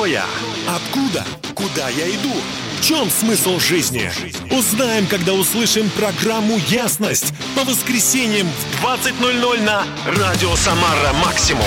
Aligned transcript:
Кто 0.00 0.06
я? 0.06 0.24
Откуда? 0.66 1.26
Куда 1.54 1.90
я 1.90 2.08
иду? 2.08 2.32
В 2.78 2.82
чем 2.82 3.10
смысл 3.10 3.58
жизни? 3.58 4.10
Узнаем, 4.50 5.06
когда 5.06 5.34
услышим 5.34 5.90
программу 5.90 6.56
«Ясность» 6.70 7.34
по 7.54 7.64
воскресеньям 7.64 8.46
в 8.46 8.82
20.00 8.82 9.62
на 9.62 9.84
Радио 10.06 10.56
Самара 10.56 11.12
Максимум. 11.22 11.66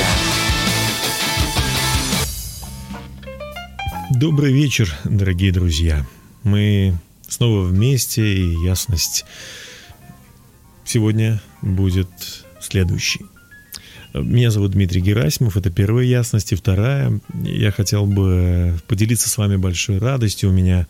Добрый 4.09 4.51
вечер, 4.51 4.91
дорогие 5.03 5.51
друзья. 5.51 6.03
Мы 6.41 6.97
снова 7.27 7.61
вместе, 7.61 8.23
и 8.33 8.65
ясность 8.65 9.25
сегодня 10.85 11.39
будет 11.61 12.09
следующей. 12.59 13.27
Меня 14.13 14.51
зовут 14.51 14.73
Дмитрий 14.73 15.01
Герасимов, 15.01 15.57
это 15.57 15.71
первая 15.71 16.05
ясность. 16.05 16.51
И 16.51 16.55
вторая, 16.55 17.19
я 17.43 17.71
хотел 17.71 18.05
бы 18.05 18.79
поделиться 18.87 19.27
с 19.27 19.37
вами 19.39 19.55
большой 19.55 19.97
радостью. 19.97 20.49
У 20.49 20.53
меня, 20.53 20.85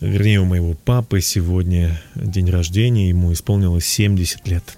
вернее, 0.00 0.40
у 0.40 0.44
моего 0.44 0.74
папы 0.74 1.22
сегодня 1.22 2.02
день 2.14 2.50
рождения, 2.50 3.08
ему 3.08 3.32
исполнилось 3.32 3.86
70 3.86 4.46
лет. 4.48 4.76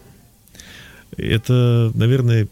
Это, 1.17 1.91
наверное, 1.95 2.47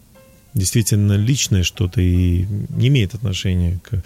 действительно 0.53 1.13
личное 1.13 1.63
что-то 1.63 2.01
и 2.01 2.45
не 2.69 2.89
имеет 2.89 3.13
отношения 3.13 3.79
к 3.81 4.03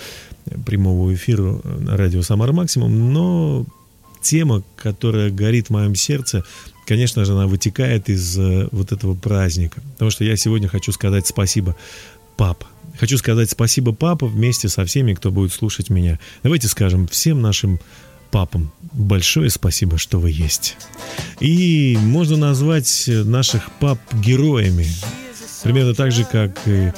прямому 0.67 1.11
эфиру 1.11 1.63
на 1.63 1.97
радио 1.97 2.21
«Самара 2.21 2.53
Максимум», 2.53 3.11
но 3.11 3.65
тема, 4.21 4.61
которая 4.75 5.31
горит 5.31 5.67
в 5.67 5.71
моем 5.71 5.95
сердце, 5.95 6.43
конечно 6.87 7.25
же, 7.25 7.33
она 7.33 7.47
вытекает 7.47 8.09
из 8.09 8.37
э, 8.37 8.69
вот 8.71 8.91
этого 8.91 9.13
праздника. 9.13 9.81
Потому 9.93 10.09
что 10.09 10.23
я 10.23 10.35
сегодня 10.37 10.67
хочу 10.67 10.91
сказать 10.91 11.27
спасибо, 11.27 11.75
пап. 12.37 12.63
Хочу 12.99 13.17
сказать 13.17 13.49
спасибо, 13.49 13.93
папа, 13.93 14.25
вместе 14.25 14.69
со 14.69 14.85
всеми, 14.85 15.13
кто 15.13 15.29
будет 15.31 15.51
слушать 15.51 15.89
меня. 15.89 16.19
Давайте 16.43 16.67
скажем 16.67 17.07
всем 17.07 17.41
нашим 17.41 17.79
папам 18.31 18.71
большое 18.93 19.49
спасибо, 19.49 19.97
что 19.97 20.19
вы 20.19 20.31
есть. 20.31 20.77
И 21.39 21.97
можно 22.01 22.37
назвать 22.37 23.05
наших 23.07 23.71
пап 23.79 23.99
героями. 24.13 24.87
Примерно 25.63 25.93
так 25.93 26.11
же, 26.11 26.23
как 26.23 26.59
и 26.65 26.91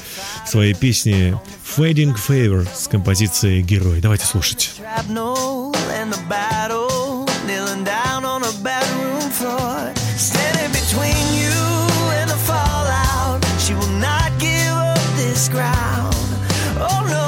в 0.46 0.50
своей 0.50 0.74
песне 0.74 1.40
Fading 1.78 2.16
Favor 2.16 2.68
с 2.74 2.88
композицией 2.88 3.62
«Герой». 3.62 4.02
Давайте 4.02 4.26
слушать. 4.26 4.72
Oh 16.82 17.06
no. 17.10 17.19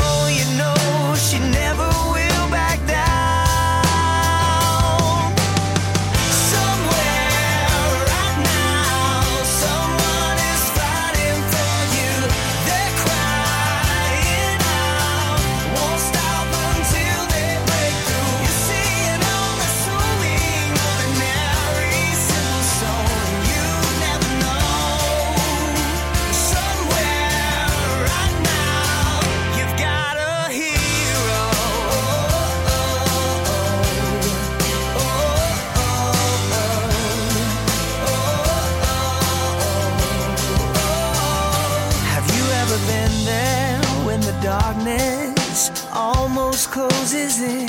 Closes 46.71 47.41
in, 47.41 47.67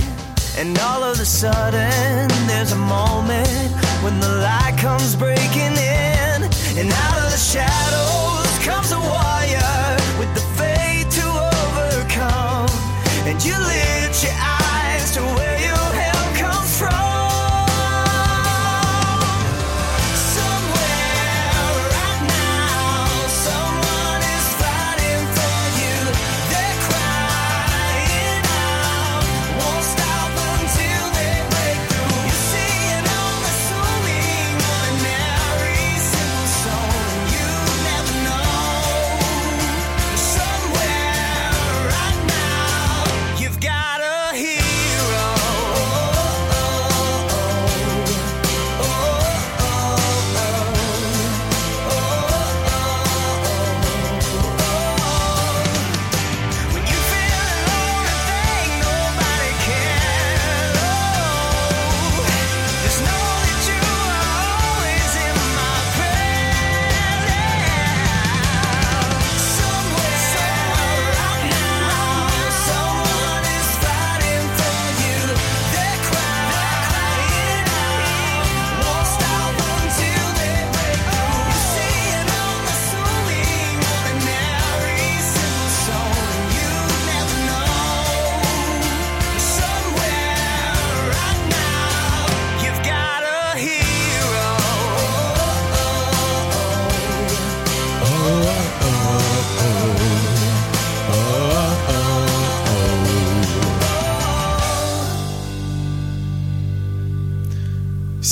and 0.57 0.79
all 0.79 1.03
of 1.03 1.19
a 1.19 1.25
sudden, 1.25 2.29
there's 2.47 2.71
a 2.71 2.77
moment 2.77 3.49
when 4.05 4.21
the 4.21 4.29
light 4.29 4.77
comes 4.79 5.17
breaking 5.17 5.73
in, 5.73 6.43
and 6.79 6.93
out 6.93 7.19
of 7.19 7.33
the 7.33 7.37
shadows 7.37 7.82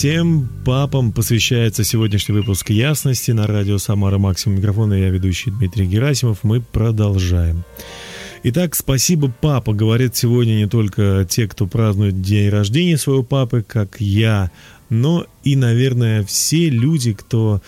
Всем 0.00 0.49
папам 0.65 1.12
посвящается 1.12 1.84
сегодняшний 1.84 2.34
выпуск 2.34 2.71
«Ясности» 2.71 3.33
на 3.33 3.47
радио 3.47 3.77
«Самара 3.77 4.16
Максимум». 4.16 4.56
Микрофона 4.56 4.94
я 4.94 5.11
ведущий 5.11 5.50
Дмитрий 5.50 5.84
Герасимов. 5.84 6.43
Мы 6.43 6.62
продолжаем. 6.62 7.65
Итак, 8.43 8.75
спасибо, 8.75 9.31
папа, 9.43 9.75
говорят 9.75 10.17
сегодня 10.17 10.52
не 10.55 10.67
только 10.67 11.26
те, 11.29 11.47
кто 11.47 11.67
празднует 11.67 12.23
день 12.23 12.49
рождения 12.49 12.97
своего 12.97 13.23
папы, 13.23 13.62
как 13.62 14.00
я, 14.00 14.50
но 14.88 15.26
и, 15.44 15.55
наверное, 15.55 16.25
все 16.25 16.70
люди, 16.70 17.12
кто 17.12 17.61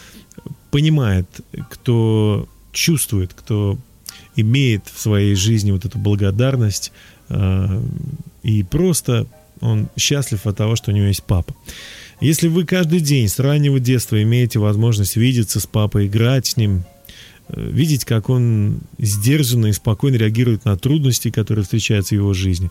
понимает, 0.71 1.27
кто 1.69 2.49
чувствует, 2.73 3.35
кто 3.35 3.77
имеет 4.37 4.87
в 4.87 4.99
своей 4.99 5.35
жизни 5.35 5.71
вот 5.71 5.85
эту 5.85 5.99
благодарность 5.99 6.93
э, 7.29 7.83
и 8.43 8.63
просто 8.63 9.27
он 9.61 9.91
счастлив 9.99 10.47
от 10.47 10.57
того, 10.57 10.77
что 10.77 10.93
у 10.93 10.95
него 10.95 11.09
есть 11.09 11.25
папа. 11.25 11.55
Если 12.23 12.47
вы 12.47 12.65
каждый 12.65 13.01
день 13.01 13.27
с 13.27 13.41
раннего 13.41 13.81
детства 13.81 14.23
имеете 14.23 14.61
возможность 14.61 15.17
видеться 15.17 15.59
с 15.59 15.67
папой, 15.67 16.07
играть 16.07 16.47
с 16.47 16.57
ним, 16.57 16.85
э, 17.49 17.71
видеть, 17.71 18.05
как 18.05 18.29
он 18.29 18.79
сдержанно 18.97 19.67
и 19.67 19.73
спокойно 19.73 20.15
реагирует 20.15 20.65
на 20.65 20.79
трудности, 20.79 21.33
которые 21.33 21.65
встречаются 21.65 22.15
в 22.15 22.19
его 22.19 22.33
жизни. 22.33 22.71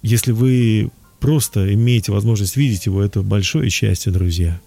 Если 0.00 0.32
вы 0.32 0.90
просто 1.20 1.74
имеете 1.74 2.12
возможность 2.12 2.56
видеть 2.56 2.86
его, 2.86 3.02
это 3.02 3.20
большое 3.20 3.68
счастье, 3.68 4.10
друзья. 4.10 4.58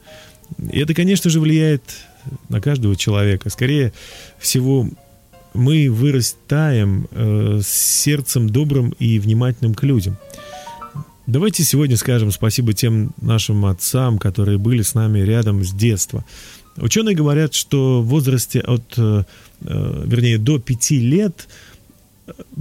И 0.72 0.80
это, 0.80 0.94
конечно 0.94 1.32
же, 1.32 1.40
влияет 1.40 1.82
на 2.50 2.62
каждого 2.62 2.96
человека. 2.96 3.50
Скорее 3.50 3.92
всего, 4.38 4.88
мы 5.56 5.90
вырастаем 5.90 7.08
э, 7.10 7.62
с 7.64 7.70
сердцем 8.04 8.52
добрым 8.52 8.92
и 9.00 9.18
внимательным 9.18 9.74
к 9.74 9.82
людям. 9.82 10.16
Давайте 11.26 11.64
сегодня 11.64 11.96
скажем 11.96 12.32
спасибо 12.32 12.74
тем 12.74 13.14
нашим 13.22 13.66
отцам, 13.66 14.18
которые 14.18 14.58
были 14.58 14.82
с 14.82 14.94
нами 14.94 15.20
рядом 15.20 15.64
с 15.64 15.72
детства. 15.72 16.26
Ученые 16.76 17.16
говорят, 17.16 17.54
что 17.54 18.02
в 18.02 18.08
возрасте 18.08 18.60
от, 18.60 18.84
э, 18.98 19.24
э 19.62 20.04
вернее, 20.06 20.38
до 20.38 20.60
пяти 20.60 21.00
лет 21.00 21.48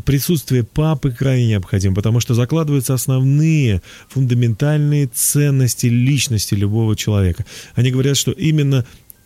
присутствие 0.05 0.64
папы 0.64 1.11
крайне 1.11 1.49
необходимо, 1.49 1.94
потому 1.94 2.20
что 2.20 2.35
закладываются 2.35 2.94
основные 2.94 3.82
фундаментальные 4.09 5.08
ценности 5.08 5.87
личности 5.87 6.55
любого 6.55 6.97
человека. 6.97 7.44
Они 7.75 7.91
говорят, 7.91 8.17
что 8.17 8.32
именно 8.32 8.85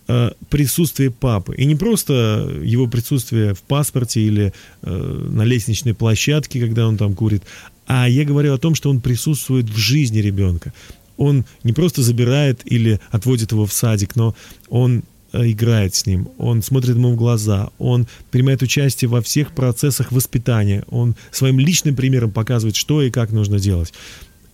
э, 0.09 0.31
присутствие 0.49 1.11
папы. 1.11 1.55
И 1.57 1.65
не 1.65 1.75
просто 1.75 2.51
его 2.63 2.87
присутствие 2.87 3.55
в 3.55 3.63
паспорте 3.63 4.21
или 4.21 4.53
э, 4.83 5.29
на 5.31 5.43
лестничной 5.43 5.95
площадке, 5.95 6.61
когда 6.61 6.87
он 6.87 6.97
там 6.97 7.15
курит, 7.15 7.43
а 7.87 8.09
я 8.09 8.25
говорю 8.25 8.55
о 8.55 8.59
том, 8.59 8.75
что 8.75 8.91
он 8.91 9.01
присутствует 9.01 9.71
в 9.71 9.77
жизни 9.77 10.19
ребенка. 10.19 10.73
Он 11.17 11.45
не 11.65 11.73
просто 11.73 12.03
забирает 12.03 12.61
или 12.65 13.01
отводит 13.11 13.53
его 13.53 13.67
в 13.67 13.73
садик, 13.73 14.17
но 14.17 14.35
он 14.69 15.03
Э, 15.37 15.51
играет 15.51 15.95
с 15.95 16.07
ним, 16.07 16.29
он 16.39 16.63
смотрит 16.63 16.97
ему 16.97 17.13
в 17.13 17.17
глаза, 17.17 17.71
он 17.79 18.07
принимает 18.31 18.63
участие 18.63 19.09
во 19.09 19.21
всех 19.21 19.53
процессах 19.53 20.13
воспитания, 20.13 20.85
он 20.89 21.15
своим 21.31 21.59
личным 21.59 21.95
примером 21.95 22.31
показывает, 22.31 22.77
что 22.77 23.03
и 23.03 23.11
как 23.11 23.33
нужно 23.33 23.59
делать. 23.59 23.93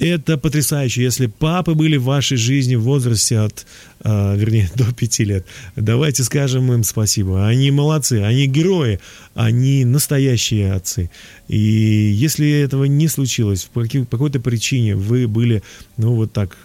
Это 0.03 0.37
потрясающе. 0.37 1.03
Если 1.03 1.27
папы 1.27 1.75
были 1.75 1.97
в 1.97 2.05
вашей 2.05 2.37
жизни 2.37 2.75
в 2.75 2.83
возрасте 2.83 3.39
от, 3.39 3.67
э, 4.05 4.37
вернее, 4.37 4.71
до 4.75 4.93
пяти 4.93 5.25
лет, 5.25 5.47
давайте 5.77 6.25
скажем 6.25 6.73
им 6.73 6.85
спасибо. 6.85 7.47
Они 7.47 7.71
молодцы, 7.71 8.23
они 8.23 8.47
герои, 8.47 9.01
они 9.35 9.85
настоящие 9.85 10.73
отцы. 10.73 11.11
И 11.49 11.57
если 11.57 12.51
этого 12.51 12.85
не 12.85 13.09
случилось, 13.09 13.69
по 13.73 13.87
какой-то 13.87 14.41
причине 14.41 14.97
вы 14.97 15.29
были, 15.29 15.63
ну, 15.97 16.15
вот 16.15 16.33
так 16.33 16.57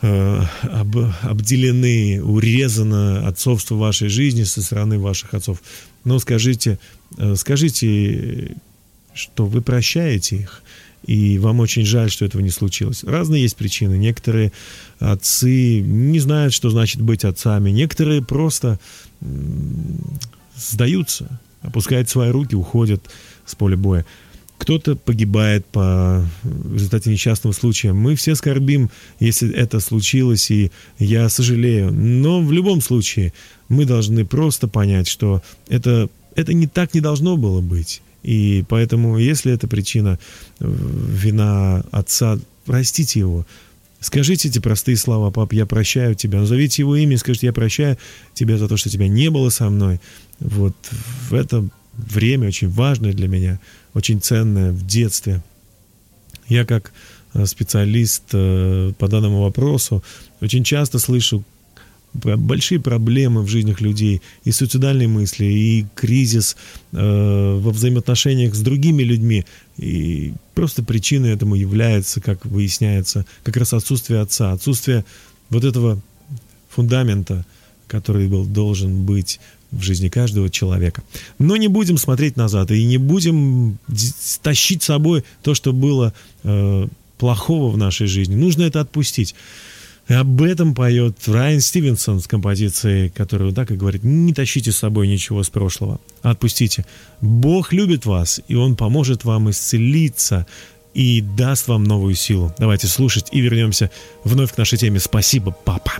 Э, 0.00 0.44
об, 0.62 0.96
обделены, 1.22 2.22
урезано 2.22 3.26
отцовство 3.26 3.74
вашей 3.74 4.08
жизни 4.08 4.44
со 4.44 4.62
стороны 4.62 4.96
ваших 5.00 5.34
отцов. 5.34 5.60
Но 6.04 6.20
скажите, 6.20 6.78
э, 7.16 7.34
скажите, 7.34 8.54
что 9.12 9.46
вы 9.46 9.60
прощаете 9.60 10.36
их, 10.36 10.62
и 11.04 11.38
вам 11.38 11.60
очень 11.60 11.84
жаль, 11.84 12.10
что 12.10 12.24
этого 12.24 12.42
не 12.42 12.50
случилось. 12.50 13.04
Разные 13.04 13.42
есть 13.42 13.56
причины. 13.56 13.96
Некоторые 13.96 14.52
отцы 14.98 15.80
не 15.80 16.18
знают, 16.18 16.52
что 16.52 16.70
значит 16.70 17.00
быть 17.00 17.24
отцами. 17.24 17.70
Некоторые 17.70 18.22
просто 18.22 18.78
сдаются, 20.56 21.40
опускают 21.62 22.08
свои 22.08 22.30
руки, 22.30 22.54
уходят 22.54 23.02
с 23.46 23.54
поля 23.54 23.76
боя. 23.76 24.04
Кто-то 24.58 24.96
погибает 24.96 25.64
по 25.66 26.26
в 26.42 26.74
результате 26.74 27.10
несчастного 27.10 27.54
случая. 27.54 27.92
Мы 27.92 28.16
все 28.16 28.34
скорбим, 28.34 28.90
если 29.20 29.50
это 29.54 29.78
случилось, 29.78 30.50
и 30.50 30.72
я 30.98 31.28
сожалею. 31.28 31.92
Но 31.92 32.42
в 32.42 32.52
любом 32.52 32.80
случае 32.80 33.32
мы 33.68 33.84
должны 33.84 34.26
просто 34.26 34.66
понять, 34.66 35.06
что 35.06 35.42
это, 35.68 36.08
это 36.34 36.52
не 36.54 36.66
так 36.66 36.92
не 36.92 37.00
должно 37.00 37.36
было 37.36 37.60
быть. 37.60 38.02
И 38.28 38.62
поэтому, 38.68 39.16
если 39.16 39.54
это 39.54 39.68
причина 39.68 40.18
э, 40.60 40.66
вина 40.68 41.82
отца, 41.90 42.38
простите 42.66 43.20
его. 43.20 43.46
Скажите 44.00 44.48
эти 44.48 44.58
простые 44.58 44.98
слова, 44.98 45.30
пап, 45.30 45.54
я 45.54 45.64
прощаю 45.64 46.14
тебя. 46.14 46.40
Назовите 46.40 46.82
его 46.82 46.94
имя 46.94 47.14
и 47.14 47.16
скажите, 47.16 47.46
я 47.46 47.54
прощаю 47.54 47.96
тебя 48.34 48.58
за 48.58 48.68
то, 48.68 48.76
что 48.76 48.90
тебя 48.90 49.08
не 49.08 49.30
было 49.30 49.48
со 49.48 49.70
мной. 49.70 49.98
Вот 50.40 50.74
в 51.30 51.32
это 51.32 51.66
время 51.96 52.48
очень 52.48 52.68
важное 52.68 53.14
для 53.14 53.28
меня– 53.28 53.60
очень 53.94 54.20
ценное 54.20 54.72
в 54.72 54.86
детстве. 54.86 55.42
Я 56.48 56.66
как 56.66 56.92
э, 57.32 57.46
специалист 57.46 58.24
э, 58.34 58.92
по 58.98 59.08
данному 59.08 59.42
вопросу 59.42 60.04
очень 60.42 60.64
часто 60.64 60.98
слышу 60.98 61.44
большие 62.14 62.80
проблемы 62.80 63.42
в 63.42 63.48
жизнях 63.48 63.80
людей, 63.80 64.22
и 64.44 64.52
суицидальные 64.52 65.08
мысли, 65.08 65.44
и 65.44 65.86
кризис 65.94 66.56
э, 66.92 67.60
во 67.60 67.70
взаимоотношениях 67.70 68.54
с 68.54 68.60
другими 68.60 69.02
людьми. 69.02 69.44
И 69.76 70.32
просто 70.54 70.82
причиной 70.82 71.30
этому 71.30 71.54
является, 71.54 72.20
как 72.20 72.44
выясняется, 72.44 73.26
как 73.42 73.56
раз 73.56 73.72
отсутствие 73.72 74.20
отца, 74.20 74.52
отсутствие 74.52 75.04
вот 75.50 75.64
этого 75.64 76.00
фундамента, 76.68 77.44
который 77.86 78.28
был 78.28 78.44
должен 78.44 79.04
быть 79.04 79.40
в 79.70 79.82
жизни 79.82 80.08
каждого 80.08 80.50
человека. 80.50 81.02
Но 81.38 81.56
не 81.56 81.68
будем 81.68 81.98
смотреть 81.98 82.36
назад 82.36 82.70
и 82.70 82.84
не 82.84 82.96
будем 82.96 83.78
тащить 84.42 84.82
с 84.82 84.86
собой 84.86 85.24
то, 85.42 85.54
что 85.54 85.72
было 85.72 86.14
э, 86.42 86.88
плохого 87.18 87.70
в 87.70 87.76
нашей 87.76 88.06
жизни. 88.06 88.34
Нужно 88.34 88.62
это 88.62 88.80
отпустить. 88.80 89.34
Об 90.08 90.40
этом 90.40 90.74
поет 90.74 91.16
Райан 91.26 91.60
Стивенсон 91.60 92.20
с 92.20 92.26
композицией, 92.26 93.10
которая 93.10 93.52
так 93.52 93.70
и 93.70 93.76
говорит, 93.76 94.04
не 94.04 94.32
тащите 94.32 94.72
с 94.72 94.78
собой 94.78 95.06
ничего 95.06 95.42
с 95.42 95.50
прошлого, 95.50 96.00
отпустите. 96.22 96.86
Бог 97.20 97.74
любит 97.74 98.06
вас, 98.06 98.40
и 98.48 98.54
Он 98.54 98.74
поможет 98.74 99.24
вам 99.24 99.50
исцелиться 99.50 100.46
и 100.94 101.20
даст 101.20 101.68
вам 101.68 101.84
новую 101.84 102.14
силу. 102.14 102.54
Давайте 102.58 102.86
слушать 102.86 103.28
и 103.32 103.40
вернемся 103.40 103.90
вновь 104.24 104.54
к 104.54 104.56
нашей 104.56 104.78
теме. 104.78 104.98
Спасибо, 104.98 105.54
папа. 105.64 105.92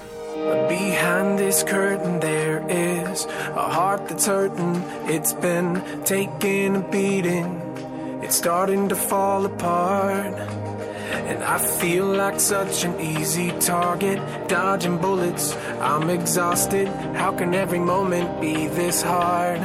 It's 8.20 8.36
starting 8.36 8.88
to 8.88 8.96
fall 8.96 9.46
apart. 9.46 10.67
And 11.10 11.42
I 11.42 11.58
feel 11.58 12.06
like 12.06 12.38
such 12.38 12.84
an 12.84 13.00
easy 13.00 13.50
target, 13.60 14.18
dodging 14.48 14.98
bullets. 14.98 15.56
I'm 15.80 16.10
exhausted. 16.10 16.88
How 17.16 17.32
can 17.32 17.54
every 17.54 17.78
moment 17.78 18.40
be 18.40 18.68
this 18.68 19.02
hard? 19.02 19.60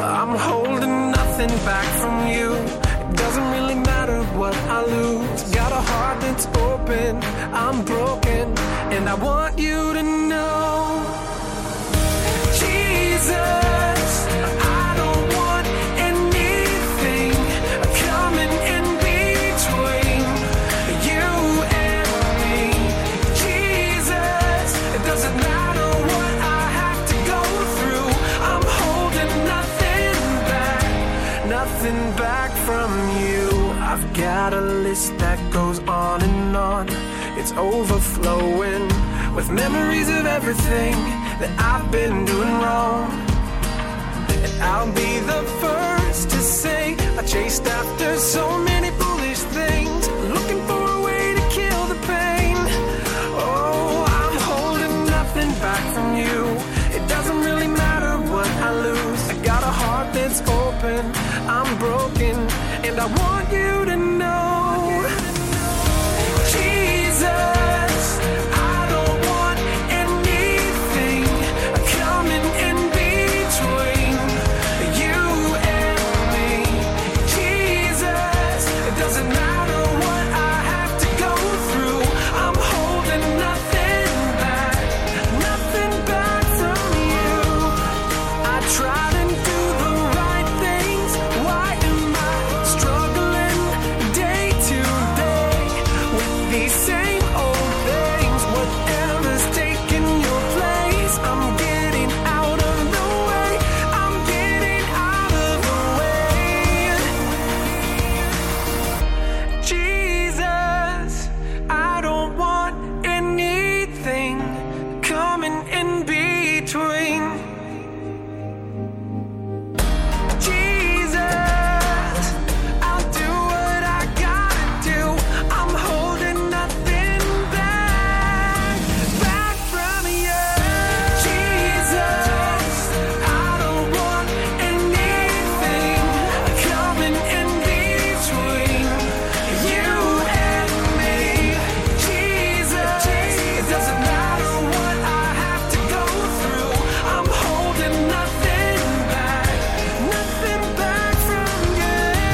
I'm 0.00 0.36
holding 0.36 1.10
nothing 1.10 1.50
back 1.64 1.86
from 2.00 2.26
you. 2.28 2.54
It 2.54 3.16
doesn't 3.16 3.50
really 3.52 3.74
matter 3.74 4.22
what 4.38 4.54
I 4.56 4.84
lose. 4.84 5.42
Got 5.54 5.72
a 5.72 5.82
heart 5.90 6.20
that's 6.22 6.46
open. 6.58 7.22
I'm 7.52 7.84
broken, 7.84 8.56
and 8.94 9.08
I 9.08 9.14
want 9.14 9.58
you 9.58 9.92
to 9.92 10.02
know, 10.02 11.04
Jesus. 12.58 13.91
Got 34.48 34.54
a 34.54 34.60
list 34.60 35.16
that 35.18 35.38
goes 35.52 35.78
on 35.86 36.20
and 36.20 36.56
on. 36.56 36.88
It's 37.38 37.52
overflowing 37.52 38.88
with 39.36 39.48
memories 39.50 40.08
of 40.08 40.26
everything 40.26 40.94
that 41.40 41.52
I've 41.70 41.88
been 41.92 42.24
doing 42.24 42.54
wrong. 42.62 43.06
And 44.44 44.52
I'll 44.70 44.92
be 45.04 45.12
the 45.32 45.42
first 45.62 46.24
to 46.30 46.38
say 46.38 46.96
I 47.20 47.22
chased 47.22 47.66
after 47.68 48.16
so 48.18 48.44
many 48.58 48.90
foolish 49.00 49.42
things, 49.58 50.02
looking 50.36 50.60
for 50.68 50.82
a 50.96 51.00
way 51.06 51.24
to 51.38 51.44
kill 51.58 51.82
the 51.92 52.00
pain. 52.14 52.56
Oh, 53.46 54.02
I'm 54.20 54.36
holding 54.50 54.96
nothing 55.16 55.50
back 55.66 55.84
from 55.94 56.08
you. 56.22 56.38
It 56.96 57.04
doesn't 57.14 57.40
really 57.48 57.68
matter 57.68 58.14
what 58.32 58.50
I 58.68 58.70
lose. 58.86 59.22
I 59.32 59.36
got 59.50 59.62
a 59.62 59.72
heart 59.82 60.12
that's 60.12 60.40
open, 60.62 61.02
I'm 61.56 61.70
broken, 61.78 62.34
and 62.86 62.94
I 62.98 63.06
want 63.20 63.46
you 63.52 63.84
to 63.84 63.91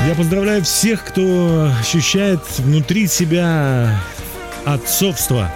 Я 0.09 0.15
поздравляю 0.15 0.65
всех, 0.65 1.05
кто 1.05 1.71
ощущает 1.79 2.41
внутри 2.61 3.07
себя 3.09 4.01
отцовство. 4.65 5.53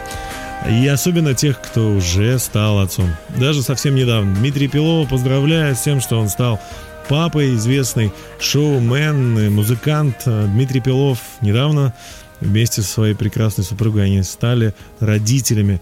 И 0.68 0.86
особенно 0.88 1.32
тех, 1.32 1.58
кто 1.58 1.92
уже 1.92 2.38
стал 2.38 2.80
отцом. 2.80 3.08
Даже 3.38 3.62
совсем 3.62 3.94
недавно. 3.94 4.34
Дмитрий 4.34 4.68
Пилова 4.68 5.08
поздравляю 5.08 5.74
с 5.74 5.80
тем, 5.80 6.02
что 6.02 6.20
он 6.20 6.28
стал 6.28 6.60
папой, 7.08 7.54
известный 7.54 8.12
шоумен, 8.40 9.50
музыкант 9.54 10.24
Дмитрий 10.26 10.82
Пилов 10.82 11.18
недавно 11.40 11.94
вместе 12.42 12.82
со 12.82 12.92
своей 12.92 13.14
прекрасной 13.14 13.64
супругой 13.64 14.04
они 14.04 14.22
стали 14.22 14.74
родителями 15.00 15.80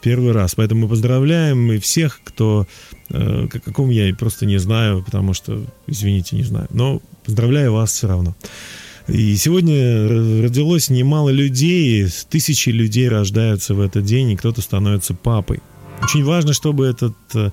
первый 0.00 0.32
раз. 0.32 0.54
Поэтому 0.54 0.82
мы 0.82 0.88
поздравляем 0.88 1.72
и 1.72 1.78
всех, 1.78 2.20
кто, 2.24 2.66
э, 3.10 3.46
каком 3.48 3.90
я 3.90 4.14
просто 4.14 4.46
не 4.46 4.58
знаю, 4.58 5.02
потому 5.02 5.34
что, 5.34 5.64
извините, 5.86 6.36
не 6.36 6.42
знаю. 6.42 6.68
Но 6.70 7.00
поздравляю 7.24 7.72
вас 7.72 7.92
все 7.92 8.08
равно. 8.08 8.34
И 9.08 9.36
сегодня 9.36 10.08
родилось 10.42 10.88
немало 10.88 11.30
людей, 11.30 12.06
тысячи 12.28 12.70
людей 12.70 13.08
рождаются 13.08 13.74
в 13.74 13.80
этот 13.80 14.04
день, 14.04 14.30
и 14.30 14.36
кто-то 14.36 14.60
становится 14.60 15.14
папой. 15.14 15.60
Очень 16.02 16.24
важно, 16.24 16.52
чтобы 16.52 16.86
этот 16.86 17.14
э, 17.34 17.50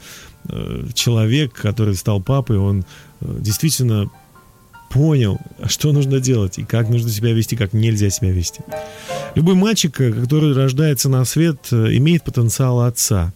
человек, 0.94 1.54
который 1.54 1.96
стал 1.96 2.22
папой, 2.22 2.58
он 2.58 2.86
э, 3.22 3.38
действительно 3.40 4.10
понял, 4.90 5.40
что 5.68 5.92
нужно 5.92 6.20
делать 6.20 6.58
и 6.58 6.64
как 6.64 6.90
нужно 6.90 7.10
себя 7.10 7.34
вести, 7.34 7.56
как 7.56 7.74
нельзя 7.74 8.10
себя 8.10 8.32
вести. 8.32 8.62
Любой 9.36 9.56
мальчик, 9.56 9.94
который 9.94 10.54
рождается 10.54 11.10
на 11.10 11.26
свет, 11.26 11.68
э, 11.72 11.96
имеет 11.98 12.24
потенциал 12.24 12.82
отца. 12.82 13.34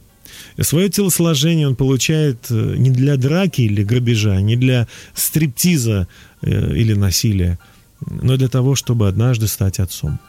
Свое 0.60 0.90
телосложение 0.90 1.68
он 1.68 1.76
получает 1.76 2.50
не 2.50 2.90
для 2.90 3.18
драки 3.18 3.62
или 3.62 3.84
грабежа, 3.84 4.42
не 4.42 4.56
для 4.56 4.88
стриптиза 5.14 6.08
или 6.42 6.94
насилия, 6.94 7.60
но 8.02 8.36
для 8.36 8.50
того, 8.50 8.76
чтобы 8.76 9.08
однажды 9.08 9.48
стать 9.48 9.80
отцом. 9.80 10.20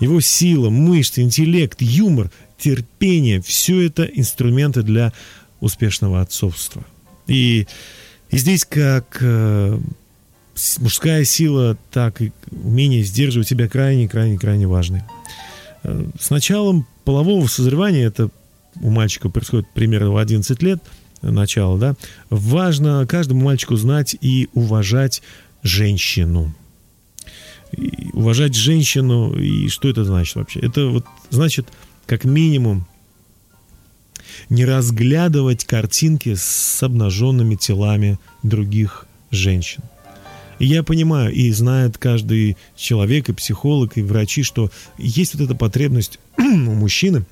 Его 0.00 0.20
сила, 0.20 0.70
мышцы, 0.70 1.22
интеллект, 1.22 1.80
юмор, 1.80 2.30
терпение– 2.58 3.40
все 3.42 3.86
это 3.86 4.04
инструменты 4.04 4.82
для 4.82 5.12
успешного 5.60 6.20
отцовства. 6.20 6.84
И, 7.26 7.66
и 8.30 8.38
здесь 8.38 8.64
как 8.64 9.18
э, 9.20 9.78
мужская 10.78 11.24
сила, 11.24 11.76
так 11.90 12.20
и 12.22 12.32
умение 12.50 13.02
сдерживать 13.02 13.48
себя 13.48 13.68
крайне-крайне-крайне 13.68 14.66
важны. 14.66 15.04
Э, 15.82 16.06
с 16.18 16.30
началом 16.30 16.86
полового 17.04 17.46
созревания, 17.46 18.06
это 18.06 18.30
у 18.80 18.90
мальчика 18.90 19.28
происходит 19.28 19.66
примерно 19.74 20.10
в 20.10 20.16
11 20.16 20.62
лет, 20.62 20.82
начало, 21.22 21.78
да, 21.78 21.96
важно 22.30 23.06
каждому 23.06 23.44
мальчику 23.44 23.76
знать 23.76 24.16
и 24.20 24.48
уважать 24.52 25.22
женщину– 25.62 26.54
и 27.72 28.10
уважать 28.12 28.54
женщину, 28.54 29.34
и 29.34 29.68
что 29.68 29.88
это 29.88 30.04
значит 30.04 30.36
вообще? 30.36 30.60
Это 30.60 30.86
вот 30.86 31.04
значит, 31.30 31.68
как 32.06 32.24
минимум, 32.24 32.86
не 34.48 34.64
разглядывать 34.64 35.64
картинки 35.64 36.34
с 36.34 36.82
обнаженными 36.82 37.54
телами 37.56 38.18
других 38.42 39.06
женщин. 39.30 39.82
Я 40.58 40.82
понимаю, 40.82 41.32
и 41.32 41.50
знает 41.52 41.98
каждый 41.98 42.56
человек, 42.76 43.28
и 43.28 43.32
психолог, 43.32 43.96
и 43.96 44.02
врачи, 44.02 44.42
что 44.42 44.70
есть 44.98 45.34
вот 45.34 45.44
эта 45.44 45.54
потребность 45.54 46.18
у 46.38 46.42
мужчины 46.42 47.24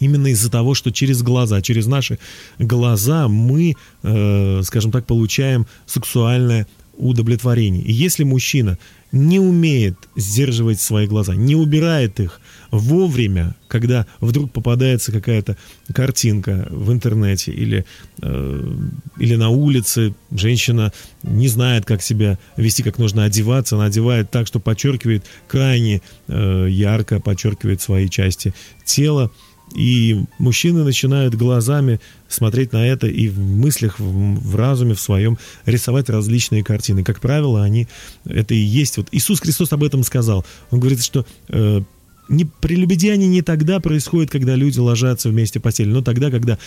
именно 0.00 0.28
из-за 0.28 0.50
того, 0.50 0.74
что 0.74 0.92
через 0.92 1.22
глаза, 1.22 1.60
через 1.60 1.86
наши 1.86 2.18
глаза 2.58 3.28
мы, 3.28 3.74
э, 4.02 4.62
скажем 4.64 4.92
так, 4.92 5.06
получаем 5.06 5.66
сексуальное 5.86 6.66
удовлетворение. 6.98 7.82
И 7.82 7.92
если 7.92 8.24
мужчина 8.24 8.78
не 9.12 9.40
умеет 9.40 9.96
сдерживать 10.16 10.80
свои 10.80 11.06
глаза, 11.06 11.34
не 11.34 11.56
убирает 11.56 12.20
их 12.20 12.40
вовремя, 12.70 13.54
когда 13.68 14.06
вдруг 14.20 14.52
попадается 14.52 15.12
какая-то 15.12 15.56
картинка 15.94 16.66
в 16.70 16.92
интернете 16.92 17.52
или, 17.52 17.86
э, 18.20 18.76
или 19.18 19.34
на 19.36 19.48
улице, 19.48 20.14
женщина 20.30 20.92
не 21.22 21.48
знает, 21.48 21.86
как 21.86 22.02
себя 22.02 22.38
вести, 22.56 22.82
как 22.82 22.98
нужно 22.98 23.24
одеваться, 23.24 23.76
она 23.76 23.86
одевает 23.86 24.30
так, 24.30 24.46
что 24.46 24.60
подчеркивает 24.60 25.24
крайне 25.46 26.02
э, 26.26 26.66
ярко, 26.68 27.20
подчеркивает 27.20 27.80
свои 27.80 28.08
части 28.08 28.52
тела, 28.84 29.30
и 29.74 30.24
мужчины 30.38 30.84
начинают 30.84 31.34
глазами 31.34 32.00
смотреть 32.28 32.72
на 32.72 32.86
это 32.86 33.06
и 33.06 33.28
в 33.28 33.38
мыслях, 33.38 33.98
в, 33.98 34.04
в 34.04 34.56
разуме 34.56 34.94
в 34.94 35.00
своем 35.00 35.38
рисовать 35.66 36.08
различные 36.08 36.64
картины. 36.64 37.04
Как 37.04 37.20
правило, 37.20 37.62
они 37.62 37.88
это 38.24 38.54
и 38.54 38.58
есть. 38.58 38.96
Вот 38.96 39.08
Иисус 39.12 39.40
Христос 39.40 39.72
об 39.72 39.84
этом 39.84 40.02
сказал. 40.02 40.44
Он 40.70 40.80
говорит, 40.80 41.02
что 41.02 41.26
э, 41.48 41.82
не, 42.28 42.44
прелюбодеяние 42.44 43.28
не 43.28 43.42
тогда 43.42 43.80
происходит, 43.80 44.30
когда 44.30 44.54
люди 44.54 44.78
ложатся 44.78 45.28
вместе 45.28 45.58
в 45.58 45.62
постели, 45.62 45.88
но 45.88 46.02
тогда, 46.02 46.30
когда 46.30 46.58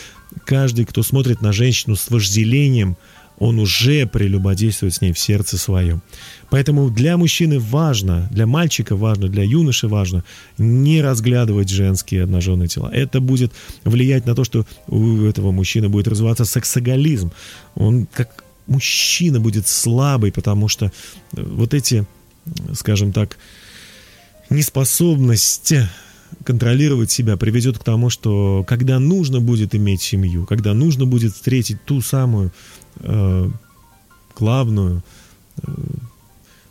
каждый, 0.46 0.86
кто 0.86 1.03
смотрит 1.03 1.41
на 1.41 1.53
женщину 1.53 1.96
с 1.96 2.10
вожделением, 2.10 2.98
он 3.41 3.57
уже 3.57 4.05
прелюбодействует 4.05 4.93
с 4.93 5.01
ней 5.01 5.13
в 5.13 5.17
сердце 5.17 5.57
своем. 5.57 6.03
Поэтому 6.51 6.91
для 6.91 7.17
мужчины 7.17 7.57
важно, 7.60 8.27
для 8.29 8.45
мальчика 8.45 8.95
важно, 8.95 9.29
для 9.29 9.43
юноши 9.43 9.88
важно 9.88 10.24
не 10.60 11.01
разглядывать 11.01 11.67
женские 11.67 12.24
обнаженные 12.24 12.67
тела. 12.67 12.91
Это 12.93 13.19
будет 13.19 13.51
влиять 13.83 14.27
на 14.27 14.36
то, 14.36 14.43
что 14.43 14.67
у 14.88 15.24
этого 15.24 15.51
мужчины 15.51 15.89
будет 15.89 16.07
развиваться 16.07 16.45
сексоголизм. 16.45 17.31
Он 17.74 18.05
как 18.05 18.43
мужчина 18.67 19.39
будет 19.39 19.67
слабый, 19.67 20.31
потому 20.31 20.67
что 20.67 20.86
э, 20.86 20.89
вот 21.41 21.74
эти, 21.74 22.05
скажем 22.74 23.12
так, 23.12 23.38
неспособность 24.51 25.74
контролировать 26.43 27.11
себя 27.11 27.38
приведет 27.38 27.77
к 27.77 27.83
тому, 27.83 28.09
что 28.09 28.63
когда 28.67 29.00
нужно 29.00 29.39
будет 29.39 29.75
иметь 29.75 30.01
семью, 30.01 30.45
когда 30.45 30.73
нужно 30.73 31.05
будет 31.05 31.33
встретить 31.33 31.83
ту 31.85 32.01
самую 32.01 32.51
э, 32.97 33.50
главную 34.35 35.03
э, 35.61 35.71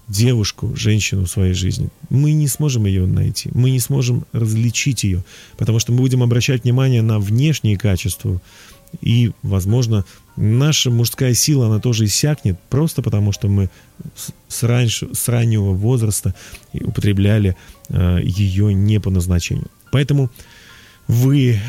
девушку, 0.09 0.75
женщину 0.75 1.25
в 1.25 1.31
своей 1.31 1.55
жизни, 1.55 1.89
мы 2.09 2.33
не 2.33 2.49
сможем 2.49 2.87
ее 2.87 3.07
найти, 3.07 3.51
мы 3.55 3.71
не 3.71 3.81
сможем 3.81 4.25
различить 4.33 5.05
ее, 5.05 5.25
потому 5.57 5.79
что 5.79 5.93
мы 5.93 5.99
будем 5.99 6.23
обращать 6.23 6.65
внимание 6.65 7.03
на 7.03 7.19
внешние 7.19 7.79
качества, 7.79 8.41
и, 9.01 9.33
возможно, 9.43 10.05
наша 10.37 10.91
мужская 10.91 11.35
сила, 11.35 11.67
она 11.67 11.79
тоже 11.81 12.07
иссякнет, 12.07 12.59
просто 12.69 13.03
потому 13.03 13.33
что 13.33 13.49
мы 13.49 13.71
с, 14.49 14.63
раньше, 14.63 15.15
с 15.15 15.29
раннего 15.29 15.73
возраста 15.73 16.35
употребляли 16.73 17.57
э, 17.89 18.21
ее 18.23 18.75
не 18.75 18.99
по 18.99 19.11
назначению. 19.11 19.69
Поэтому 19.93 20.31
вы, 21.07 21.61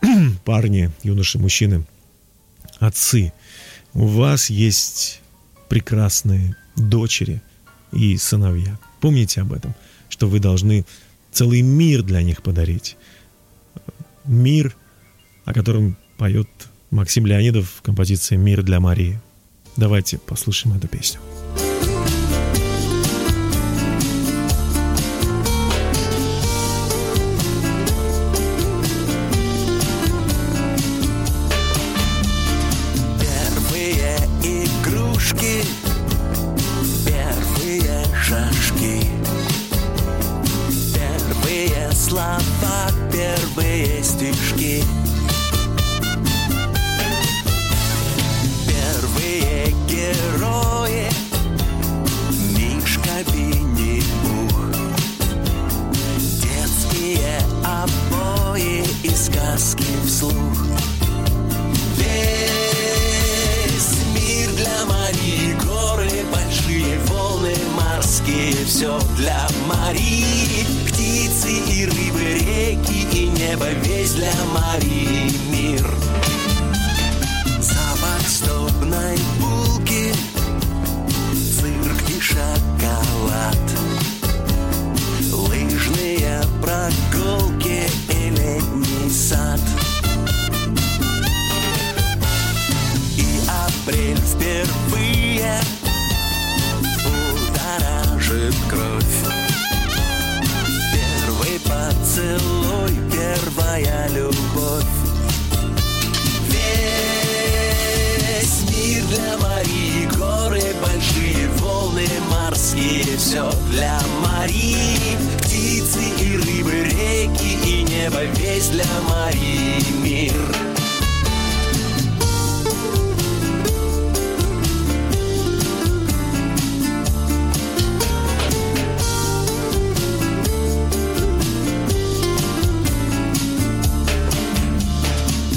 парни, 0.44 0.90
юноши, 1.02 1.38
мужчины, 1.38 1.84
отцы– 2.80 3.32
у 3.94 4.06
вас 4.06 4.50
есть 4.50 5.20
прекрасные 5.68 6.56
дочери 6.76 7.42
и 7.92 8.16
сыновья. 8.16 8.78
Помните 9.00 9.40
об 9.40 9.52
этом, 9.52 9.74
что 10.08 10.28
вы 10.28 10.40
должны 10.40 10.84
целый 11.32 11.62
мир 11.62 12.02
для 12.02 12.22
них 12.22 12.42
подарить. 12.42 12.96
Мир, 14.24 14.76
о 15.44 15.54
котором 15.54 15.96
поет 16.18 16.48
Максим 16.90 17.24
Леонидов 17.24 17.70
в 17.78 17.82
композиции 17.82 18.36
«Мир 18.36 18.62
для 18.62 18.80
Марии». 18.80 19.20
Давайте 19.76 20.18
послушаем 20.18 20.76
эту 20.76 20.88
песню. 20.88 21.20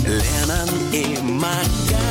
Lennon 0.04 0.68
my 0.94 1.22
McCartney. 1.22 2.11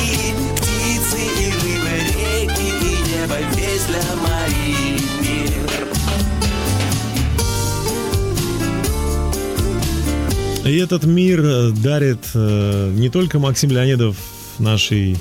этот 10.81 11.05
мир 11.05 11.41
э, 11.41 11.71
дарит 11.71 12.19
э, 12.33 12.93
не 12.95 13.09
только 13.09 13.39
Максим 13.39 13.71
Леонидов 13.71 14.17
нашей 14.59 15.15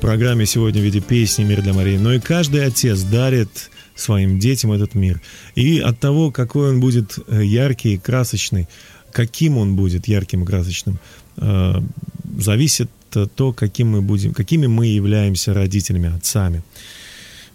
программе 0.00 0.44
сегодня 0.44 0.82
в 0.82 0.84
виде 0.84 1.00
песни 1.00 1.44
«Мир 1.44 1.62
для 1.62 1.72
Марии», 1.72 1.96
но 1.96 2.12
и 2.12 2.20
каждый 2.20 2.64
отец 2.64 3.00
дарит 3.02 3.70
своим 3.94 4.38
детям 4.38 4.72
этот 4.72 4.94
мир. 4.94 5.20
И 5.54 5.78
от 5.78 5.98
того, 5.98 6.30
какой 6.30 6.70
он 6.70 6.80
будет 6.80 7.18
э, 7.26 7.42
яркий, 7.44 7.96
красочный, 7.96 8.68
каким 9.12 9.56
он 9.56 9.76
будет 9.76 10.06
ярким 10.06 10.42
и 10.42 10.46
красочным, 10.46 10.98
зависит 12.38 12.90
то, 13.10 13.52
каким 13.52 13.88
мы 13.88 14.02
будем, 14.02 14.34
какими 14.34 14.66
мы 14.66 14.86
являемся 14.86 15.54
родителями, 15.54 16.14
отцами. 16.14 16.62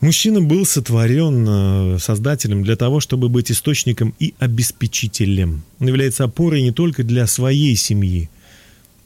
Мужчина 0.03 0.41
был 0.41 0.65
сотворен 0.65 1.47
э, 1.47 1.97
Создателем 1.97 2.61
для 2.61 2.75
того, 2.75 2.99
чтобы 2.99 3.29
быть 3.29 3.49
источником 3.49 4.13
и 4.19 4.33
обеспечителем. 4.37 5.63
Он 5.79 5.87
является 5.87 6.25
опорой 6.25 6.61
не 6.61 6.73
только 6.73 7.05
для 7.05 7.25
своей 7.25 7.77
семьи, 7.77 8.29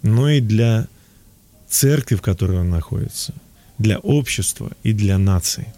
но 0.01 0.27
и 0.27 0.41
для 0.41 0.87
церкви, 1.69 2.15
в 2.15 2.23
которой 2.23 2.61
он 2.61 2.71
находится, 2.71 3.35
для 3.77 3.99
общества 3.99 4.71
и 4.81 4.91
для 4.91 5.19
нации. 5.19 5.71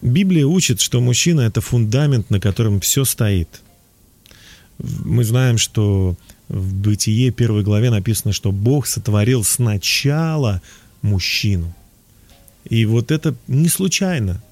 Библия 0.00 0.46
учит, 0.46 0.80
что 0.80 1.02
мужчина– 1.02 1.40
это 1.42 1.60
фундамент, 1.60 2.30
на 2.30 2.40
котором 2.40 2.80
все 2.80 3.04
стоит. 3.04 3.60
Мы 4.78 5.24
знаем, 5.24 5.58
что 5.58 6.16
в 6.48 6.72
Бытие 6.72 7.32
первой 7.32 7.62
главе 7.62 7.90
написано, 7.90 8.32
что 8.32 8.50
Бог 8.50 8.86
сотворил 8.86 9.44
сначала 9.44 10.62
мужчину. 11.02 11.74
И 12.64 12.84
вот 12.84 13.10
это 13.10 13.34
не 13.48 13.68
случайно. 13.68 14.42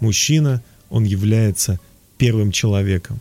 Мужчина, 0.00 0.62
он 0.90 1.04
является 1.04 1.78
первым 2.18 2.52
человеком. 2.52 3.20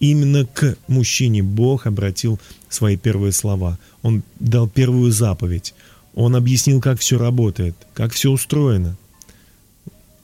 Именно 0.00 0.46
к 0.46 0.76
мужчине 0.88 1.42
Бог 1.42 1.86
обратил 1.86 2.38
свои 2.68 2.96
первые 2.96 3.32
слова. 3.32 3.78
Он 4.02 4.22
дал 4.40 4.68
первую 4.68 5.10
заповедь. 5.10 5.74
Он 6.14 6.36
объяснил, 6.36 6.80
как 6.80 7.00
все 7.00 7.18
работает, 7.18 7.74
как 7.94 8.12
все 8.12 8.30
устроено. 8.30 8.96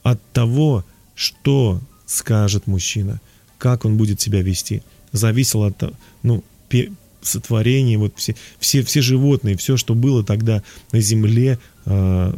От 0.02 0.20
того, 0.32 0.84
что 1.14 1.80
скажет 2.06 2.66
мужчина, 2.66 3.20
как 3.58 3.84
он 3.84 3.96
будет 3.96 4.20
себя 4.20 4.42
вести, 4.42 4.82
зависело 5.12 5.68
от 5.68 5.94
ну, 6.22 6.42
сотворения, 7.22 7.98
вот 7.98 8.14
все, 8.16 8.34
все, 8.58 8.82
все 8.82 9.00
животные, 9.00 9.56
все, 9.56 9.76
что 9.76 9.94
было 9.94 10.24
тогда 10.24 10.62
на 10.90 11.00
земле, 11.00 11.58
э, 11.86 12.34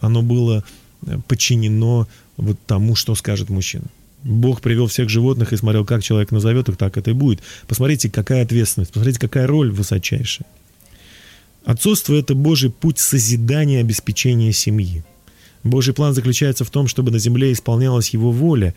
оно 0.00 0.22
было 0.22 0.64
э, 1.06 1.18
подчинено 1.26 2.06
вот 2.36 2.58
тому, 2.66 2.94
что 2.94 3.14
скажет 3.14 3.48
мужчина. 3.48 3.84
Бог 4.22 4.60
привел 4.60 4.88
всех 4.88 5.08
животных 5.08 5.52
и 5.52 5.56
смотрел, 5.56 5.84
как 5.84 6.02
человек 6.02 6.32
назовет 6.32 6.68
их, 6.68 6.76
так 6.76 6.96
это 6.96 7.10
и 7.10 7.14
будет. 7.14 7.40
Посмотрите, 7.68 8.10
какая 8.10 8.42
ответственность, 8.42 8.92
посмотрите, 8.92 9.20
какая 9.20 9.46
роль 9.46 9.70
высочайшая. 9.70 10.46
Отцовство– 11.64 12.14
это 12.14 12.34
Божий 12.34 12.70
путь 12.70 12.98
созидания 12.98 13.78
и 13.78 13.80
обеспечения 13.80 14.52
семьи. 14.52 15.04
Божий 15.64 15.94
план 15.94 16.14
заключается 16.14 16.64
в 16.64 16.70
том, 16.70 16.86
чтобы 16.88 17.10
на 17.10 17.18
земле 17.18 17.52
исполнялась 17.52 18.10
Его 18.10 18.30
воля, 18.30 18.74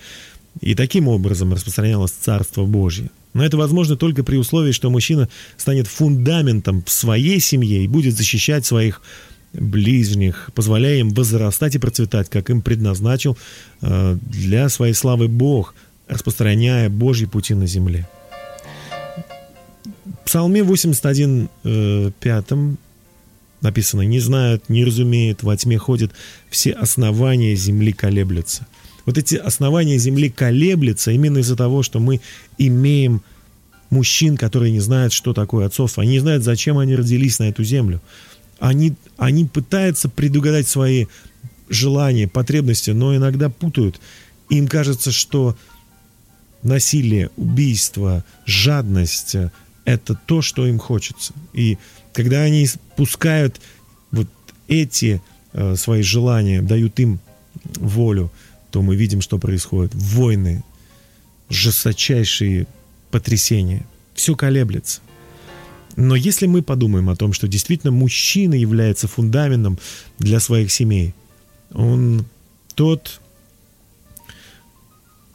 и 0.61 0.75
таким 0.75 1.07
образом 1.07 1.53
распространялось 1.53 2.11
Царство 2.11 2.65
Божье. 2.65 3.11
Но 3.33 3.45
это 3.45 3.57
возможно 3.57 3.95
только 3.95 4.23
при 4.23 4.37
условии, 4.37 4.71
что 4.71 4.89
мужчина 4.89 5.29
станет 5.55 5.87
фундаментом 5.87 6.83
в 6.83 6.89
своей 6.89 7.39
семье 7.39 7.83
и 7.83 7.87
будет 7.87 8.17
защищать 8.17 8.65
своих 8.65 9.01
ближних, 9.53 10.51
позволяя 10.53 10.97
им 10.97 11.09
возрастать 11.09 11.75
и 11.75 11.79
процветать, 11.79 12.29
как 12.29 12.49
им 12.49 12.61
предназначил 12.61 13.37
э, 13.81 14.17
для 14.21 14.69
своей 14.69 14.93
славы 14.93 15.27
Бог, 15.27 15.73
распространяя 16.07 16.89
Божьи 16.89 17.25
пути 17.25 17.53
на 17.53 17.67
земле. 17.67 18.07
В 20.05 20.25
Псалме 20.25 20.63
81, 20.63 21.49
э, 21.63 22.11
5 22.19 22.45
написано 23.61 24.01
«Не 24.01 24.19
знают, 24.19 24.69
не 24.69 24.85
разумеют, 24.85 25.43
во 25.43 25.57
тьме 25.57 25.77
ходят, 25.77 26.11
все 26.49 26.71
основания 26.71 27.55
земли 27.55 27.91
колеблются». 27.91 28.67
Вот 29.05 29.17
эти 29.17 29.35
основания 29.35 29.97
земли 29.97 30.29
колеблются 30.29 31.11
именно 31.11 31.39
из-за 31.39 31.55
того, 31.55 31.81
что 31.81 31.99
мы 31.99 32.21
имеем 32.59 33.23
мужчин, 33.89 34.37
которые 34.37 34.71
не 34.71 34.79
знают, 34.79 35.13
что 35.13 35.33
такое 35.33 35.65
отцовство. 35.65 36.03
Они 36.03 36.11
не 36.11 36.19
знают, 36.19 36.43
зачем 36.43 36.77
они 36.77 36.95
родились 36.95 37.39
на 37.39 37.49
эту 37.49 37.63
землю 37.63 38.01
они, 38.59 38.95
они 39.17 39.45
пытаются 39.45 40.09
предугадать 40.09 40.67
свои 40.67 41.05
желания, 41.69 42.27
потребности, 42.27 42.91
но 42.91 43.15
иногда 43.15 43.49
путают. 43.49 43.99
Им 44.49 44.67
кажется, 44.67 45.11
что 45.11 45.57
насилие, 46.63 47.29
убийство, 47.37 48.23
жадность– 48.45 49.35
это 49.85 50.15
то, 50.25 50.41
что 50.41 50.67
им 50.67 50.79
хочется. 50.79 51.33
И 51.53 51.77
когда 52.13 52.41
они 52.41 52.67
пускают 52.95 53.61
вот 54.11 54.27
эти 54.67 55.21
э, 55.53 55.75
свои 55.75 56.01
желания, 56.01 56.61
дают 56.61 56.99
им 56.99 57.19
волю, 57.75 58.31
то 58.71 58.81
мы 58.81 58.95
видим, 58.95 59.21
что 59.21 59.37
происходит. 59.37 59.91
Войны, 59.95 60.63
жесточайшие 61.49 62.67
потрясения. 63.11 63.85
Все 64.13 64.35
колеблется. 64.35 65.01
Но 65.99 66.15
если 66.15 66.47
мы 66.47 66.61
подумаем 66.61 67.09
о 67.09 67.15
том, 67.17 67.33
что 67.33 67.49
действительно 67.49 67.91
мужчина 67.91 68.53
является 68.53 69.09
фундаментом 69.09 69.77
для 70.17 70.39
своих 70.39 70.71
семей, 70.71 71.13
он 71.73 72.25
тот, 72.73 73.19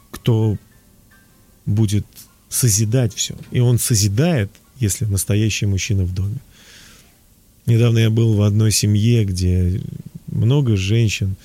кто 0.09 0.57
будет 1.67 2.07
созидать 2.49 3.13
все. 3.13 3.35
И 3.51 3.59
он 3.59 3.77
созидает, 3.77 4.49
если 4.79 5.05
настоящий 5.05 5.67
мужчина 5.67 6.03
в 6.03 6.15
доме. 6.15 6.37
Недавно 7.67 7.99
я 7.99 8.09
был 8.09 8.33
в 8.33 8.41
одной 8.41 8.71
семье, 8.71 9.23
где 9.23 9.79
много 10.31 10.75
женщин, 10.77 11.35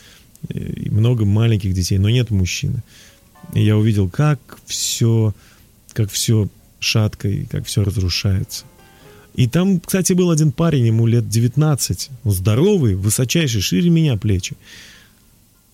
много 0.48 1.26
маленьких 1.26 1.74
детей, 1.74 1.98
но 1.98 2.08
нет 2.08 2.30
мужчины. 2.30 2.82
И 3.52 3.62
я 3.62 3.76
увидел, 3.76 4.08
как 4.08 4.40
все, 4.64 5.34
как 5.92 6.10
все 6.10 6.48
шатко 6.78 7.28
и 7.28 7.44
как 7.44 7.66
все 7.66 7.84
разрушается. 7.84 8.64
И 9.34 9.46
там, 9.46 9.80
кстати, 9.80 10.12
был 10.12 10.30
один 10.30 10.52
парень, 10.52 10.86
ему 10.86 11.06
лет 11.06 11.28
19, 11.28 12.10
он 12.24 12.32
здоровый, 12.32 12.94
высочайший, 12.94 13.60
шире 13.60 13.90
меня 13.90 14.16
плечи. 14.16 14.56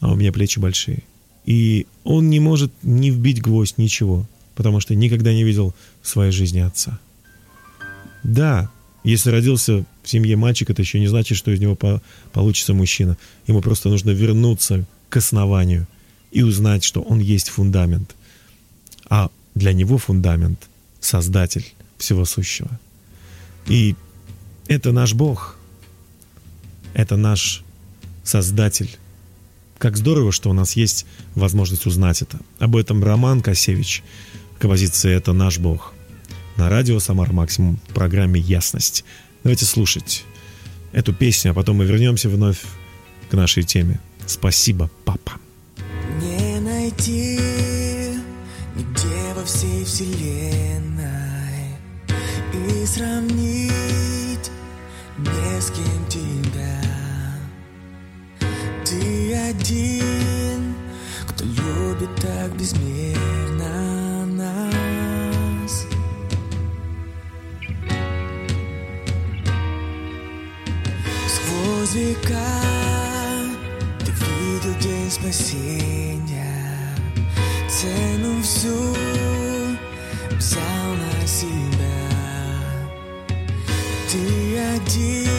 а 0.00 0.12
у 0.12 0.16
меня 0.16 0.32
плечи 0.32 0.58
большие. 0.58 1.02
И 1.46 1.86
он 2.04 2.28
не 2.28 2.40
может 2.40 2.72
не 2.82 3.10
вбить 3.10 3.40
гвоздь, 3.40 3.78
ничего, 3.78 4.26
потому 4.54 4.80
что 4.80 4.94
никогда 4.94 5.32
не 5.32 5.44
видел 5.44 5.74
в 6.02 6.08
своей 6.08 6.32
жизни 6.32 6.58
отца. 6.58 6.98
Да, 8.22 8.70
если 9.04 9.30
родился 9.30 9.84
в 10.02 10.08
семье 10.08 10.36
мальчик, 10.36 10.68
это 10.70 10.82
еще 10.82 10.98
не 10.98 11.06
значит, 11.06 11.38
что 11.38 11.52
из 11.52 11.60
него 11.60 11.76
по 11.76 12.02
получится 12.32 12.74
мужчина. 12.74 13.16
Ему 13.46 13.60
просто 13.62 13.88
нужно 13.88 14.10
вернуться 14.10 14.84
к 15.08 15.16
основанию 15.16 15.86
и 16.32 16.42
узнать, 16.42 16.82
что 16.82 17.00
он 17.00 17.20
есть 17.20 17.48
фундамент. 17.48 18.14
А 19.08 19.30
для 19.54 19.72
него 19.72 19.96
фундамент— 19.98 20.58
Создатель 21.06 21.64
всего 21.98 22.24
сущего. 22.24 22.68
И 23.66 23.96
это 24.68 24.92
наш 24.92 25.14
Бог. 25.14 25.56
Это 26.94 27.16
наш 27.16 27.62
Создатель. 28.26 28.90
Как 29.78 29.96
здорово, 29.96 30.32
что 30.32 30.50
у 30.50 30.52
нас 30.52 30.74
есть 30.74 31.06
возможность 31.36 31.86
узнать 31.86 32.22
это. 32.22 32.40
Об 32.58 32.74
этом 32.74 33.04
Роман 33.04 33.40
Косевич, 33.40 34.02
композиция 34.58 35.16
«Это 35.16 35.32
наш 35.32 35.58
Бог» 35.58 35.94
на 36.56 36.68
радио 36.68 36.98
«Самар 36.98 37.32
Максимум» 37.32 37.78
в 37.88 37.94
программе 37.94 38.40
«Ясность». 38.40 39.04
Давайте 39.44 39.64
слушать 39.64 40.24
эту 40.92 41.12
песню, 41.12 41.52
а 41.52 41.54
потом 41.54 41.76
мы 41.76 41.84
вернемся 41.84 42.28
вновь 42.28 42.62
к 43.30 43.34
нашей 43.34 43.62
теме. 43.62 44.00
Спасибо, 44.26 44.90
папа. 45.04 45.34
Не 46.20 46.58
найти 46.58 47.38
нигде 48.74 49.34
во 49.36 49.44
всей 49.44 49.84
вселенной 49.84 51.15
И 52.56 52.86
сравнить 52.86 54.50
не 55.18 55.60
с 55.60 55.70
кем 55.70 56.06
тебя. 56.08 56.80
Ты 58.84 59.34
один, 59.34 60.74
кто 61.28 61.44
любит 61.44 62.14
так 62.16 62.56
безмерно 62.56 64.26
нас. 64.26 65.86
Сквозь 71.28 71.94
века 71.94 72.62
ты 74.00 74.12
видел 74.12 74.74
день 74.80 75.10
спасения. 75.10 76.36
Цену 77.68 78.40
всю 78.42 78.96
взял 80.38 80.94
на 80.94 81.26
себя 81.26 82.05
Ты 84.08 84.56
один, 84.56 85.35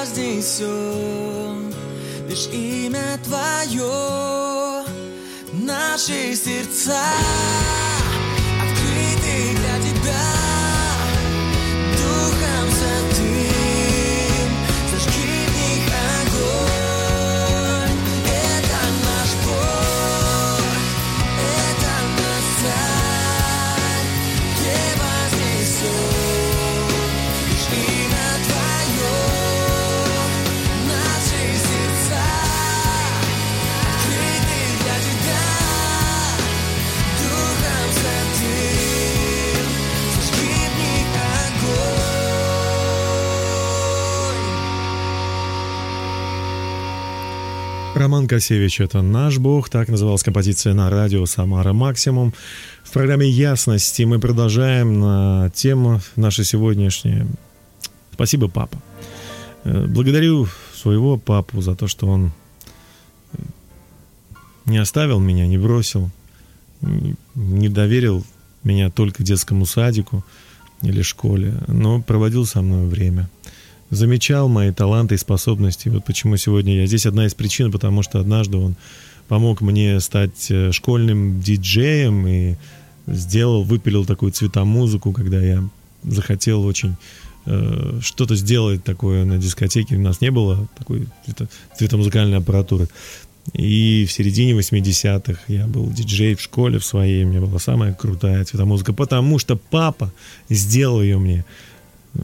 превознесен, 0.00 1.74
лишь 2.28 2.46
имя 2.52 3.18
Твое, 3.24 4.84
наши 5.52 6.34
сердца 6.34 7.02
Роман 48.00 48.28
Косевич— 48.28 48.80
это 48.80 49.02
«Наш 49.02 49.36
Бог», 49.36 49.68
так 49.68 49.88
называлась 49.88 50.22
композиция 50.22 50.72
на 50.72 50.88
радио 50.88 51.26
«Самара 51.26 51.74
Максимум». 51.74 52.32
В 52.82 52.92
программе 52.92 53.28
«Ясности» 53.28 54.04
мы 54.04 54.18
продолжаем 54.18 55.00
на 55.00 55.50
тему 55.50 56.00
наша 56.16 56.42
сегодняшняя. 56.42 57.26
Спасибо, 58.14 58.48
папа. 58.48 58.78
Э, 59.64 59.84
Благодарю 59.86 60.48
своего 60.74 61.18
папу 61.18 61.60
за 61.60 61.76
то, 61.76 61.88
что 61.88 62.06
он 62.06 62.32
э, 63.34 63.36
не 64.64 64.78
оставил 64.78 65.20
меня, 65.20 65.46
не 65.46 65.58
бросил, 65.58 66.10
не 67.34 67.68
доверил 67.68 68.24
меня 68.64 68.88
только 68.88 69.22
детскому 69.22 69.66
садику 69.66 70.24
или 70.80 71.02
школе, 71.02 71.52
но 71.66 72.00
проводил 72.00 72.46
со 72.46 72.62
мной 72.62 72.86
время 72.86 73.28
замечал 73.90 74.48
мои 74.48 74.72
таланты 74.72 75.16
и 75.16 75.18
способности. 75.18 75.88
Вот 75.88 76.04
почему 76.04 76.36
сегодня 76.36 76.76
я 76.76 76.86
здесь. 76.86 77.06
Одна 77.06 77.26
из 77.26 77.34
причин, 77.34 77.72
потому 77.72 78.02
что 78.02 78.20
однажды 78.20 78.56
он 78.56 78.76
помог 79.28 79.60
мне 79.60 80.00
стать 80.00 80.50
э, 80.50 80.72
школьным 80.72 81.40
диджеем 81.40 82.26
и 82.26 82.54
сделал, 83.06 83.64
выпилил 83.64 84.04
такую 84.04 84.32
цветомузыку, 84.32 85.12
когда 85.12 85.40
я 85.40 85.64
захотел 86.02 86.64
очень 86.64 86.96
э, 87.46 87.98
что-то 88.02 88.36
сделать 88.36 88.84
такое 88.84 89.24
на 89.24 89.38
дискотеке. 89.38 89.96
У 89.96 90.00
нас 90.00 90.20
не 90.20 90.30
было 90.30 90.68
такой 90.78 91.06
цвето- 91.26 91.48
цветомузыкальной 91.76 92.38
аппаратуры. 92.38 92.88
И 93.52 94.06
в 94.06 94.12
середине 94.12 94.52
80-х 94.52 95.40
я 95.48 95.66
был 95.66 95.90
диджей 95.90 96.34
в 96.34 96.40
школе 96.40 96.78
в 96.78 96.84
своей, 96.84 97.24
у 97.24 97.28
меня 97.28 97.40
была 97.40 97.58
самая 97.58 97.94
крутая 97.94 98.44
цветомузыка, 98.44 98.92
потому 98.92 99.38
что 99.38 99.56
папа 99.56 100.12
сделал 100.48 101.02
ее 101.02 101.18
мне. 101.18 101.44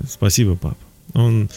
Спасибо, 0.08 0.56
папа. 0.56 0.85
Он 1.14 1.50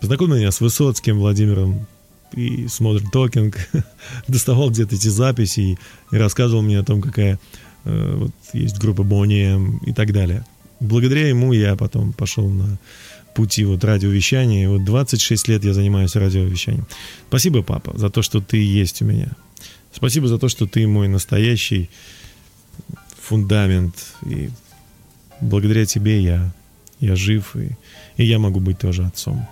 познакомил 0.00 0.36
меня 0.36 0.50
с 0.50 0.60
Высоцким 0.60 1.18
Владимиром 1.18 1.86
и 2.32 2.66
с 2.68 2.80
Modern 2.80 3.10
Talking, 3.12 3.56
доставал 4.28 4.70
где-то 4.70 4.94
эти 4.94 5.08
записи 5.08 5.60
и, 5.60 5.78
и 6.12 6.18
рассказывал 6.18 6.62
мне 6.62 6.78
о 6.78 6.84
том, 6.84 7.00
какая 7.00 7.38
э, 7.84 8.14
вот 8.16 8.32
есть 8.52 8.78
группа 8.78 9.02
Bonnie 9.02 9.78
и 9.86 9.92
так 9.92 10.12
далее. 10.12 10.44
Благодаря 10.80 11.28
ему 11.28 11.52
я 11.52 11.74
потом 11.74 12.12
пошел 12.12 12.48
на 12.48 12.78
пути 13.34 13.64
вот 13.64 13.84
радиовещания. 13.84 14.64
И 14.64 14.66
вот 14.66 14.84
26 14.84 15.48
лет 15.48 15.64
я 15.64 15.72
занимаюсь 15.72 16.16
радиовещанием. 16.16 16.86
Спасибо, 17.28 17.62
папа, 17.62 17.96
за 17.96 18.10
то, 18.10 18.20
что 18.22 18.40
ты 18.40 18.56
есть 18.56 19.02
у 19.02 19.04
меня. 19.04 19.30
Спасибо 19.92 20.28
за 20.28 20.38
то, 20.38 20.48
что 20.48 20.66
ты 20.66 20.86
мой 20.86 21.08
настоящий 21.08 21.88
фундамент. 23.20 23.94
И 24.26 24.50
благодаря 25.40 25.86
тебе 25.86 26.20
я, 26.20 26.52
я 27.00 27.16
жив, 27.16 27.54
и, 27.56 27.70
и 28.18 28.24
я 28.24 28.38
могу 28.38 28.60
быть 28.60 28.78
тоже 28.78 29.04
отцом. 29.04 29.48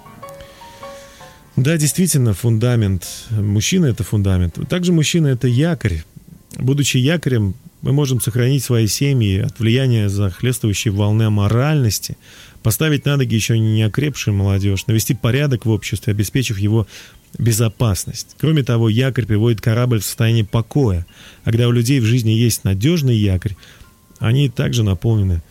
Да, 1.56 1.78
действительно, 1.78 2.34
фундамент. 2.34 3.06
Мужчина— 3.30 3.86
это 3.86 4.04
фундамент. 4.04 4.58
Также 4.68 4.92
мужчина— 4.92 5.26
это 5.28 5.48
якорь. 5.48 6.04
Будучи 6.58 6.98
якорем, 6.98 7.54
мы 7.80 7.92
можем 7.92 8.20
сохранить 8.20 8.62
свои 8.62 8.86
семьи 8.88 9.38
от 9.38 9.58
влияния 9.58 10.10
захлестывающей 10.10 10.90
волны 10.90 11.22
аморальности, 11.22 12.18
поставить 12.62 13.06
на 13.06 13.16
ноги 13.16 13.34
еще 13.34 13.58
не 13.58 13.82
окрепшую 13.82 14.34
молодежь, 14.34 14.86
навести 14.86 15.14
порядок 15.14 15.64
в 15.64 15.70
обществе, 15.70 16.10
обеспечив 16.10 16.58
его 16.58 16.86
безопасность. 17.38 18.34
Кроме 18.38 18.62
того, 18.62 18.88
якорь 18.88 19.26
приводит 19.26 19.60
корабль 19.60 20.00
в 20.00 20.04
состояние 20.04 20.44
покоя. 20.44 21.06
А 21.44 21.50
когда 21.50 21.68
у 21.68 21.72
людей 21.72 22.00
в 22.00 22.04
жизни 22.04 22.30
есть 22.30 22.64
надежный 22.64 23.16
якорь, 23.16 23.56
они 24.18 24.48
также 24.48 24.82
наполнены 24.82 25.42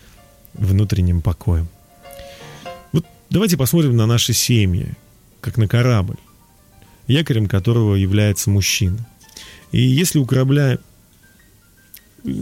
внутренним 0.53 1.21
покоем. 1.21 1.67
Давайте 3.29 3.57
посмотрим 3.57 3.95
на 3.95 4.05
наши 4.05 4.33
семьи, 4.33 4.93
как 5.41 5.57
на 5.57 5.67
корабль, 5.67 6.17
якорем 7.07 7.47
которого 7.47 7.95
является 7.95 8.49
мужчина. 8.49 9.05
И 9.71 9.81
если 9.81 10.19
у 10.19 10.25
корабля 10.25 10.79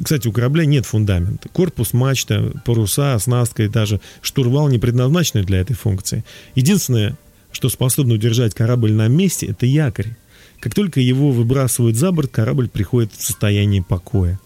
кстати, 0.04 0.28
у 0.30 0.32
корабля 0.32 0.66
нет 0.66 0.86
фундамента. 0.86 1.50
Корпус, 1.50 1.92
мачта, 1.92 2.54
паруса, 2.64 3.16
оснастка 3.16 3.64
и 3.64 3.68
даже 3.68 4.00
штурвал 4.22 4.70
не 4.70 4.80
предназначены 4.80 5.44
для 5.44 5.60
этой 5.60 5.76
функции. 5.76 6.24
Единственное, 6.56 7.18
что 7.52 7.68
способно 7.68 8.14
удержать 8.14 8.54
корабль 8.54 8.94
на 8.94 9.10
месте, 9.10 9.48
это 9.48 9.66
якорь. 9.66 10.16
Как 10.62 10.74
только 10.74 11.02
его 11.02 11.32
выбрасывают 11.32 11.98
за 11.98 12.14
борт, 12.14 12.32
корабль 12.32 12.70
приходит 12.70 13.12
в 13.12 13.22
состояние 13.22 13.84
покоя. 13.84 14.40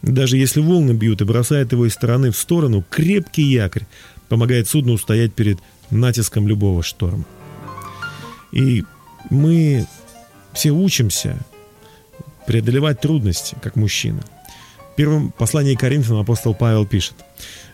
Даже 0.00 0.38
если 0.38 0.60
волны 0.60 0.92
бьют 0.92 1.20
и 1.20 1.24
бросают 1.24 1.72
его 1.72 1.86
из 1.86 1.92
стороны 1.92 2.30
в 2.30 2.38
сторону, 2.38 2.82
крепкий 2.88 3.42
якорь 3.42 3.86
помогает 4.28 4.68
судну 4.68 4.94
устоять 4.94 5.34
перед 5.34 5.58
натиском 5.90 6.48
любого 6.48 6.82
шторма. 6.82 7.24
И 8.52 8.84
мы 9.30 9.86
все 10.54 10.70
учимся 10.70 11.38
преодолевать 12.46 13.00
трудности, 13.00 13.56
как 13.62 13.76
мужчина. 13.76 14.22
В 14.92 14.96
первом 14.96 15.30
послании 15.30 15.74
Коринфянам 15.74 16.20
апостол 16.20 16.54
Павел 16.54 16.86
пишет, 16.86 17.14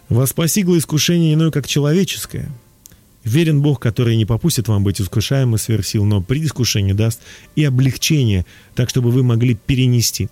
«Вас 0.09 0.33
постигло 0.33 0.77
искушение 0.77 1.35
иное, 1.35 1.51
как 1.51 1.67
человеческое. 1.67 2.51
Верен 3.23 3.63
Бог, 3.63 3.81
который 3.81 4.17
не 4.17 4.27
попустит 4.27 4.69
вам 4.69 4.85
быть 4.85 5.01
искушаемым 5.01 5.57
сверх 5.57 5.87
сил, 5.87 6.05
но 6.05 6.21
при 6.21 6.45
искушении 6.45 6.93
даст 6.93 7.21
и 7.57 7.65
облегчение, 7.65 8.45
так, 8.75 8.91
чтобы 8.91 9.11
вы 9.11 9.23
могли 9.23 9.55
перенести. 9.55 10.29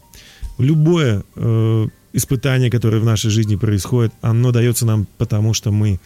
Любое 0.58 1.24
э, 1.34 1.88
испытание, 2.12 2.70
которое 2.70 2.98
в 2.98 3.04
нашей 3.06 3.30
жизни 3.30 3.56
происходит, 3.56 4.12
оно 4.20 4.52
дается 4.52 4.84
нам 4.84 5.06
потому, 5.16 5.54
что 5.54 5.72
мы 5.72 6.00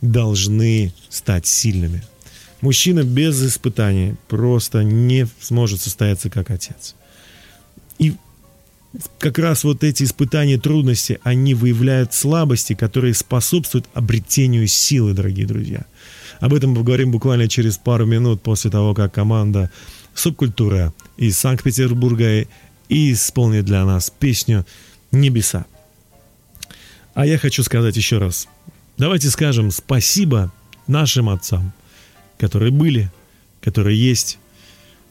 должны 0.00 0.92
стать 1.08 1.46
сильными. 1.46 2.02
Мужчина 2.60 3.02
без 3.02 3.42
испытаний 3.44 4.14
просто 4.28 4.82
не 4.82 5.26
сможет 5.40 5.80
состояться 5.80 6.30
как 6.30 6.50
отец. 6.50 6.94
И 7.98 8.14
как 9.18 9.38
раз 9.38 9.64
вот 9.64 9.84
эти 9.84 10.04
испытания, 10.04 10.58
трудности, 10.58 11.20
они 11.22 11.54
выявляют 11.54 12.14
слабости, 12.14 12.74
которые 12.74 13.14
способствуют 13.14 13.86
обретению 13.94 14.66
силы, 14.68 15.12
дорогие 15.12 15.46
друзья. 15.46 15.84
Об 16.40 16.54
этом 16.54 16.74
поговорим 16.74 17.10
буквально 17.10 17.48
через 17.48 17.78
пару 17.78 18.06
минут 18.06 18.42
после 18.42 18.70
того, 18.70 18.94
как 18.94 19.14
команда 19.14 19.70
«Субкультура» 20.14 20.94
из 21.16 21.38
Санкт-Петербурга 21.38 22.46
и 22.88 23.12
исполнит 23.12 23.64
для 23.64 23.84
нас 23.84 24.10
песню 24.10 24.66
«Небеса». 25.12 25.66
А 27.14 27.26
я 27.26 27.38
хочу 27.38 27.62
сказать 27.62 27.96
еще 27.96 28.18
раз. 28.18 28.48
Давайте 28.98 29.28
скажем 29.28 29.70
спасибо 29.70 30.52
нашим 30.86 31.28
отцам, 31.28 31.72
которые 32.38 32.70
были, 32.70 33.10
которые 33.60 33.98
есть 34.00 34.38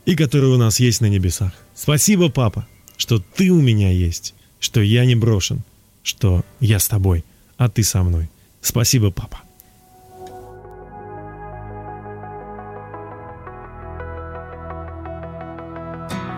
и 0.05 0.15
которые 0.15 0.53
у 0.53 0.57
нас 0.57 0.79
есть 0.79 1.01
на 1.01 1.05
небесах. 1.07 1.51
Спасибо, 1.75 2.29
папа, 2.29 2.67
что 2.97 3.19
ты 3.19 3.51
у 3.51 3.61
меня 3.61 3.91
есть, 3.91 4.33
что 4.59 4.81
я 4.81 5.05
не 5.05 5.15
брошен, 5.15 5.63
что 6.01 6.43
я 6.59 6.79
с 6.79 6.87
тобой, 6.87 7.23
а 7.57 7.69
ты 7.69 7.83
со 7.83 8.01
мной. 8.03 8.29
Спасибо, 8.61 9.11
папа. 9.11 9.44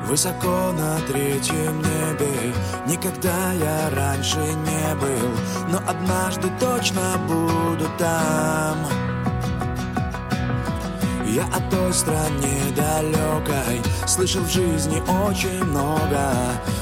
Высоко 0.08 0.72
на 0.72 0.98
третьем 1.02 1.80
небе. 1.80 2.54
Никогда 2.88 3.52
я 3.52 3.90
раньше 3.94 4.38
не 4.38 4.96
был 4.96 5.30
Но 5.70 5.80
однажды 5.86 6.50
точно 6.62 7.18
буду 7.28 7.90
там. 7.98 8.78
Я 11.26 11.44
о 11.44 11.60
той 11.70 11.94
стране 11.94 12.58
далекой 12.74 13.82
Слышал 14.08 14.44
в 14.44 14.50
жизни 14.50 15.04
очень 15.26 15.62
много 15.66 16.32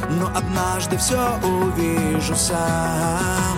Но 0.08 0.28
однажды 0.28 0.96
все 0.98 1.40
увижу 1.44 2.36
сам. 2.36 3.58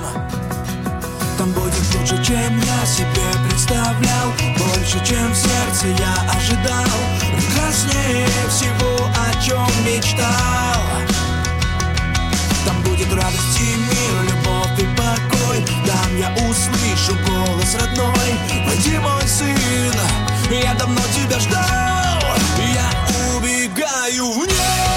Там 1.38 1.52
будет 1.52 1.94
лучше, 1.94 2.24
чем 2.24 2.58
я 2.58 2.86
себе 2.86 3.50
представлял 3.50 4.30
Больше, 4.58 5.06
чем 5.06 5.30
в 5.34 5.36
сердце 5.36 5.88
я 5.88 6.32
ожидал 6.32 7.27
Прекраснее 7.38 8.28
всего, 8.50 9.06
о 9.06 9.42
чем 9.42 9.68
мечтал. 9.86 10.82
Там 12.66 12.82
будет 12.82 13.14
радость 13.14 13.60
и 13.60 13.76
мир, 13.76 14.24
любовь 14.24 14.80
и 14.80 14.86
покой. 14.98 15.64
Там 15.86 16.18
я 16.18 16.34
услышу 16.50 17.16
голос 17.28 17.76
родной. 17.76 18.34
Войди, 18.66 18.98
мой 18.98 19.28
сын, 19.28 19.56
я 20.52 20.74
давно 20.74 21.02
тебя 21.14 21.40
ждал. 21.40 22.20
Я 22.74 23.38
убегаю 23.38 24.32
в 24.32 24.38
небо 24.40 24.97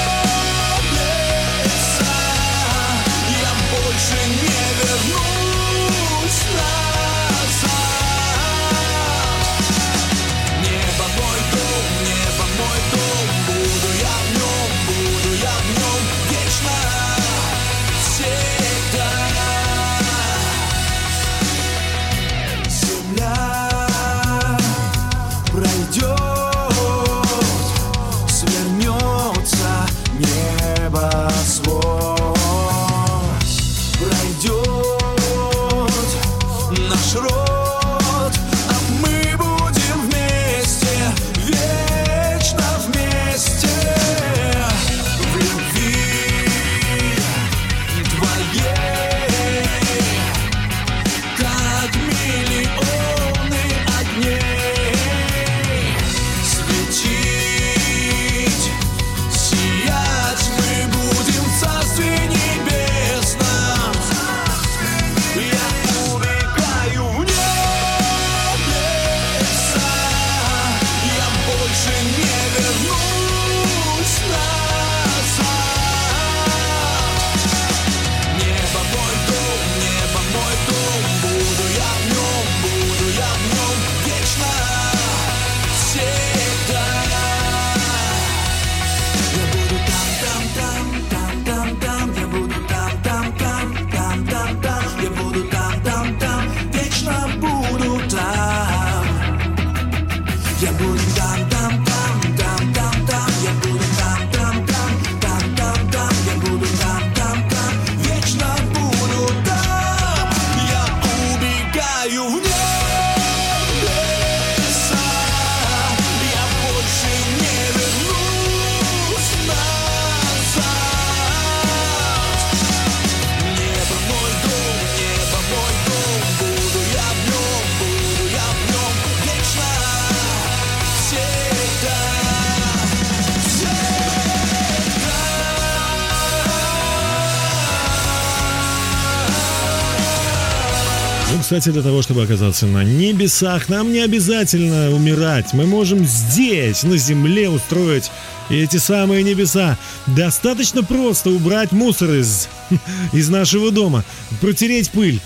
Кстати, 141.51 141.70
для 141.70 141.82
того, 141.82 142.01
чтобы 142.01 142.22
оказаться 142.22 142.64
на 142.66 142.84
небесах, 142.84 143.68
нам 143.68 143.92
не 143.92 143.98
обязательно 143.98 144.92
умирать. 144.92 145.53
Мы 145.53 145.66
можем 145.66 146.05
здесь, 146.05 146.84
на 146.84 146.96
земле, 146.96 147.48
устроить 147.48 148.12
эти 148.51 148.76
самые 148.76 149.24
небеса. 149.24 149.76
Достаточно 150.07 150.84
просто 150.84 151.30
убрать 151.30 151.72
мусор 151.72 152.11
из, 152.12 152.48
из 153.12 153.28
нашего 153.30 153.72
дома, 153.72 154.05
протереть 154.40 154.92
пыль, 154.92 155.18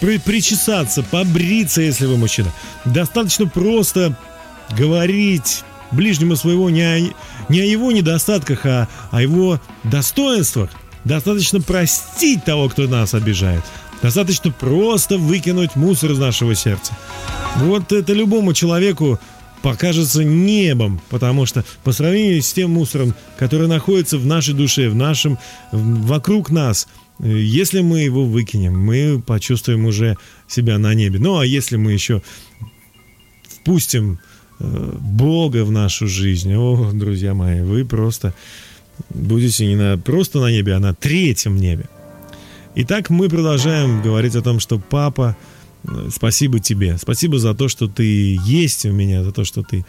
при, 0.00 0.18
причесаться, 0.18 1.02
побриться, 1.02 1.80
если 1.80 2.04
вы 2.04 2.18
мужчина. 2.18 2.52
Достаточно 2.84 3.46
просто 3.46 4.14
говорить 4.76 5.64
ближнему 5.92 6.36
своего 6.36 6.68
не 6.68 6.82
о, 6.82 6.98
не 7.48 7.60
о 7.60 7.64
его 7.64 7.90
недостатках, 7.90 8.66
а 8.66 8.86
о 9.10 9.22
его 9.22 9.58
достоинствах. 9.84 10.68
Достаточно 11.04 11.62
простить 11.62 12.44
того, 12.44 12.68
кто 12.68 12.82
нас 12.82 13.14
обижает. 13.14 13.64
Достаточно 14.02 14.50
просто 14.50 15.18
выкинуть 15.18 15.76
мусор 15.76 16.12
из 16.12 16.18
нашего 16.18 16.54
сердца. 16.54 16.96
Вот 17.58 17.92
это 17.92 18.12
любому 18.12 18.54
человеку 18.54 19.18
покажется 19.62 20.24
небом, 20.24 21.00
потому 21.10 21.46
что 21.46 21.64
по 21.84 21.92
сравнению 21.92 22.42
с 22.42 22.52
тем 22.52 22.70
мусором, 22.70 23.14
который 23.38 23.68
находится 23.68 24.18
в 24.18 24.26
нашей 24.26 24.54
душе, 24.54 24.88
в 24.88 24.94
нашем, 24.94 25.38
вокруг 25.70 26.50
нас, 26.50 26.88
если 27.18 27.80
мы 27.80 28.00
его 28.00 28.24
выкинем, 28.24 28.78
мы 28.78 29.22
почувствуем 29.24 29.84
уже 29.84 30.16
себя 30.48 30.78
на 30.78 30.94
небе. 30.94 31.18
Ну 31.18 31.38
а 31.38 31.44
если 31.44 31.76
мы 31.76 31.92
еще 31.92 32.22
впустим 33.48 34.18
э, 34.58 34.94
Бога 34.98 35.64
в 35.64 35.70
нашу 35.70 36.08
жизнь, 36.08 36.54
о, 36.54 36.90
друзья 36.94 37.34
мои, 37.34 37.60
вы 37.60 37.84
просто 37.84 38.32
будете 39.10 39.66
не 39.66 39.76
на, 39.76 39.98
просто 39.98 40.40
на 40.40 40.50
небе, 40.50 40.74
а 40.74 40.80
на 40.80 40.94
третьем 40.94 41.56
небе. 41.56 41.86
Итак, 42.82 43.10
мы 43.10 43.28
продолжаем 43.28 44.00
говорить 44.00 44.34
о 44.36 44.40
том, 44.40 44.58
что 44.58 44.78
папа, 44.78 45.36
спасибо 46.08 46.60
тебе. 46.60 46.96
Спасибо 46.96 47.38
за 47.38 47.52
то, 47.52 47.68
что 47.68 47.88
ты 47.88 48.38
есть 48.42 48.86
у 48.86 48.90
меня, 48.90 49.22
за 49.22 49.32
то, 49.32 49.44
что 49.44 49.62
ты 49.62 49.84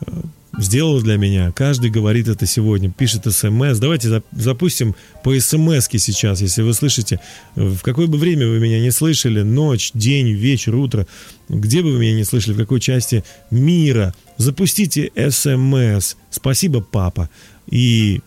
э, 0.00 0.12
сделал 0.56 1.02
для 1.02 1.16
меня. 1.16 1.50
Каждый 1.50 1.90
говорит 1.90 2.28
это 2.28 2.46
сегодня, 2.46 2.88
пишет 2.88 3.24
смс. 3.24 3.78
Давайте 3.78 4.22
запустим 4.30 4.94
по 5.24 5.36
смс 5.40 5.88
сейчас, 5.90 6.40
если 6.40 6.62
вы 6.62 6.72
слышите, 6.72 7.18
в 7.56 7.80
какое 7.80 8.06
бы 8.06 8.16
время 8.16 8.46
вы 8.46 8.60
меня 8.60 8.78
не 8.80 8.92
слышали, 8.92 9.42
ночь, 9.42 9.90
день, 9.92 10.28
вечер, 10.28 10.76
утро, 10.76 11.08
где 11.48 11.82
бы 11.82 11.90
вы 11.90 11.98
меня 11.98 12.14
не 12.14 12.24
слышали, 12.24 12.54
в 12.54 12.58
какой 12.58 12.78
части 12.78 13.24
мира, 13.50 14.14
запустите 14.36 15.10
смс. 15.30 16.14
Спасибо, 16.30 16.80
папа. 16.80 17.28
И 17.68 18.20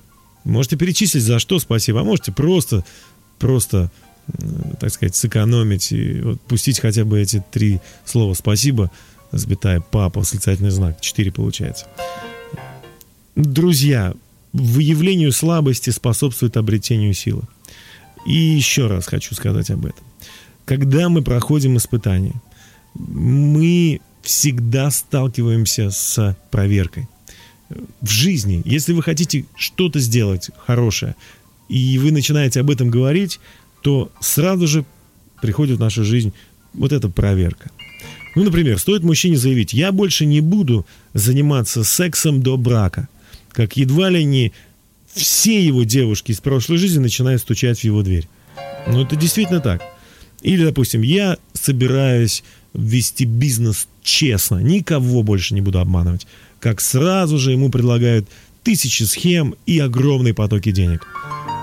можете 0.44 0.76
перечислить, 0.76 1.24
за 1.24 1.40
что 1.40 1.58
спасибо, 1.60 2.02
а 2.02 2.04
можете 2.04 2.34
просто 2.34 2.84
просто, 3.40 3.90
так 4.80 4.92
сказать, 4.92 5.16
сэкономить 5.16 5.92
и 5.92 6.22
вот 6.22 6.42
пустить 6.42 6.80
хотя 6.80 7.06
бы 7.06 7.20
эти 7.20 7.44
три 7.52 7.80
слова 8.06 8.34
«спасибо», 8.34 8.92
запятая 9.32 9.82
«папа», 9.82 10.20
восклицательный 10.20 10.72
знак, 10.72 11.02
четыре 11.02 11.32
получается. 11.32 11.88
Друзья, 13.36 14.14
выявлению 14.54 15.32
слабости 15.32 15.90
способствует 15.92 16.58
обретению 16.58 17.14
силы. 17.14 17.44
И 18.26 18.34
еще 18.34 18.88
раз 18.88 19.08
хочу 19.08 19.36
сказать 19.36 19.70
об 19.70 19.86
этом. 19.86 20.04
Когда 20.66 21.10
мы 21.10 21.22
проходим 21.22 21.78
испытания, 21.78 22.36
мы 22.96 24.02
всегда 24.22 24.92
сталкиваемся 24.92 25.90
с 25.90 26.36
проверкой. 26.52 27.08
В 28.02 28.10
жизни, 28.10 28.62
если 28.66 28.94
вы 28.94 29.04
хотите 29.04 29.46
что-то 29.56 30.00
сделать 30.00 30.50
хорошее, 30.66 31.16
и 31.70 31.98
вы 32.00 32.12
начинаете 32.12 32.60
об 32.60 32.72
этом 32.72 32.90
говорить, 32.90 33.40
то 33.82 34.12
сразу 34.20 34.68
же 34.68 34.86
приходит 35.42 35.78
в 35.78 35.82
нашу 35.82 36.04
жизнь 36.04 36.34
вот 36.74 36.92
эта 36.92 37.10
проверка. 37.10 37.72
Ну, 38.36 38.44
например, 38.44 38.78
стоит 38.80 39.04
мужчине 39.04 39.38
заявить, 39.38 39.74
я 39.74 39.92
больше 39.92 40.26
не 40.26 40.42
буду 40.42 40.86
заниматься 41.14 41.84
сексом 41.84 42.42
до 42.42 42.58
брака, 42.58 43.08
как 43.52 43.78
едва 43.78 44.10
ли 44.10 44.24
не 44.24 44.54
все 45.14 45.66
его 45.66 45.84
девушки 45.84 46.32
из 46.32 46.40
прошлой 46.40 46.78
жизни 46.78 47.00
начинают 47.00 47.42
стучать 47.42 47.80
в 47.80 47.84
его 47.84 48.04
дверь. 48.04 48.28
Ну, 48.88 49.02
это 49.02 49.16
действительно 49.16 49.60
так. 49.60 49.82
Или, 50.42 50.64
допустим, 50.64 51.02
я 51.02 51.38
собираюсь 51.54 52.44
вести 52.74 53.26
бизнес 53.26 53.88
честно, 54.04 54.58
никого 54.60 55.24
больше 55.24 55.54
не 55.54 55.62
буду 55.62 55.80
обманывать. 55.80 56.28
Как 56.60 56.82
сразу 56.82 57.38
же 57.38 57.52
ему 57.52 57.70
предлагают 57.70 58.28
тысячи 58.64 59.04
схем 59.04 59.56
и 59.66 59.80
огромные 59.80 60.34
потоки 60.34 60.72
денег. 60.72 61.08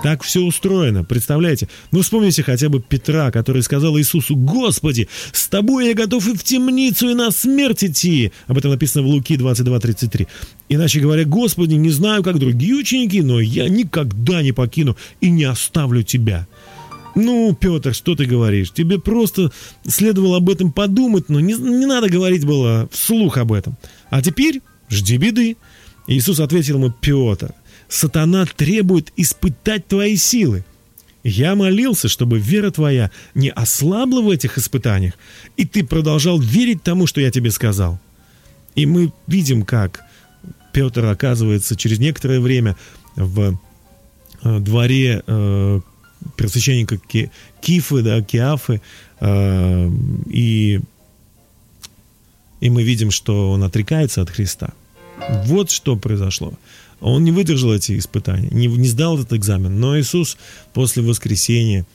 Так 0.03 0.21
все 0.21 0.41
устроено, 0.41 1.03
представляете? 1.03 1.67
Ну, 1.91 2.01
вспомните 2.01 2.43
хотя 2.43 2.69
бы 2.69 2.79
Петра, 2.79 3.31
который 3.31 3.63
сказал 3.63 3.97
Иисусу, 3.97 4.35
«Господи, 4.35 5.09
с 5.31 5.47
тобой 5.47 5.87
я 5.87 5.93
готов 5.95 6.27
и 6.27 6.33
в 6.33 6.43
темницу, 6.43 7.09
и 7.09 7.13
на 7.15 7.31
смерть 7.31 7.83
идти». 7.83 8.31
Об 8.45 8.59
этом 8.59 8.71
написано 8.71 9.03
в 9.03 9.07
Луки 9.07 9.35
22:33. 9.35 10.27
Иначе 10.69 10.99
говоря, 10.99 11.25
«Господи, 11.25 11.73
не 11.73 11.89
знаю, 11.89 12.23
как 12.23 12.37
другие 12.37 12.75
ученики, 12.75 13.21
но 13.21 13.39
я 13.39 13.67
никогда 13.69 14.43
не 14.43 14.51
покину 14.51 14.95
и 15.19 15.31
не 15.31 15.45
оставлю 15.45 16.03
тебя». 16.03 16.47
Ну, 17.15 17.57
Петр, 17.59 17.95
что 17.95 18.15
ты 18.15 18.25
говоришь? 18.25 18.71
Тебе 18.71 18.99
просто 18.99 19.51
следовало 19.87 20.37
об 20.37 20.51
этом 20.51 20.71
подумать, 20.71 21.29
но 21.29 21.39
не, 21.39 21.55
не 21.55 21.87
надо 21.87 22.09
говорить 22.09 22.45
было 22.45 22.87
вслух 22.91 23.37
об 23.37 23.51
этом. 23.51 23.75
А 24.11 24.21
теперь 24.21 24.61
жди 24.91 25.17
беды. 25.17 25.57
Иисус 26.05 26.39
ответил 26.39 26.75
ему, 26.75 26.91
Петр, 26.91 27.55
сатана 27.89 28.45
требует 28.45 29.11
испытать 29.15 29.87
твои 29.87 30.15
силы. 30.15 30.65
Я 31.23 31.55
молился, 31.55 32.07
чтобы 32.07 32.39
вера 32.39 32.71
твоя 32.71 33.11
не 33.33 33.49
ослабла 33.49 34.21
в 34.21 34.29
этих 34.29 34.57
испытаниях, 34.57 35.13
и 35.57 35.65
ты 35.65 35.83
продолжал 35.83 36.39
верить 36.39 36.83
тому, 36.83 37.07
что 37.07 37.19
я 37.19 37.31
тебе 37.31 37.51
сказал. 37.51 37.99
И 38.75 38.85
мы 38.85 39.11
видим, 39.25 39.63
как 39.63 40.03
Петр 40.71 41.05
оказывается 41.05 41.75
через 41.75 41.99
некоторое 41.99 42.39
время 42.39 42.77
в 43.15 43.59
э, 44.43 44.59
дворе 44.59 45.23
э, 45.25 45.81
первосвященника 46.35 46.99
Кифы, 47.61 48.01
да, 48.03 48.21
Киафы, 48.21 48.81
э, 49.19 49.91
и, 50.29 50.79
и 52.59 52.69
мы 52.69 52.83
видим, 52.83 53.11
что 53.11 53.51
он 53.51 53.63
отрекается 53.63 54.21
от 54.21 54.29
Христа. 54.29 54.73
Вот 55.45 55.71
что 55.71 55.95
произошло. 55.95 56.53
Он 56.99 57.23
не 57.23 57.31
выдержал 57.31 57.73
эти 57.73 57.97
испытания, 57.97 58.49
не, 58.49 58.67
не 58.67 58.87
сдал 58.87 59.17
этот 59.17 59.33
экзамен. 59.33 59.79
Но 59.79 59.99
Иисус 59.99 60.37
после 60.73 61.03
воскресения 61.03 61.85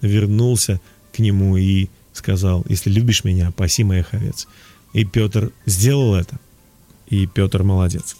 вернулся 0.00 0.80
к 1.12 1.18
нему 1.18 1.56
и 1.56 1.88
сказал, 2.12 2.64
если 2.68 2.90
любишь 2.90 3.24
меня, 3.24 3.50
паси 3.52 3.84
моих 3.84 4.14
овец. 4.14 4.46
И 4.92 5.04
Петр 5.04 5.50
сделал 5.66 6.14
это. 6.14 6.38
И 7.08 7.26
Петр 7.26 7.62
молодец. 7.62 8.16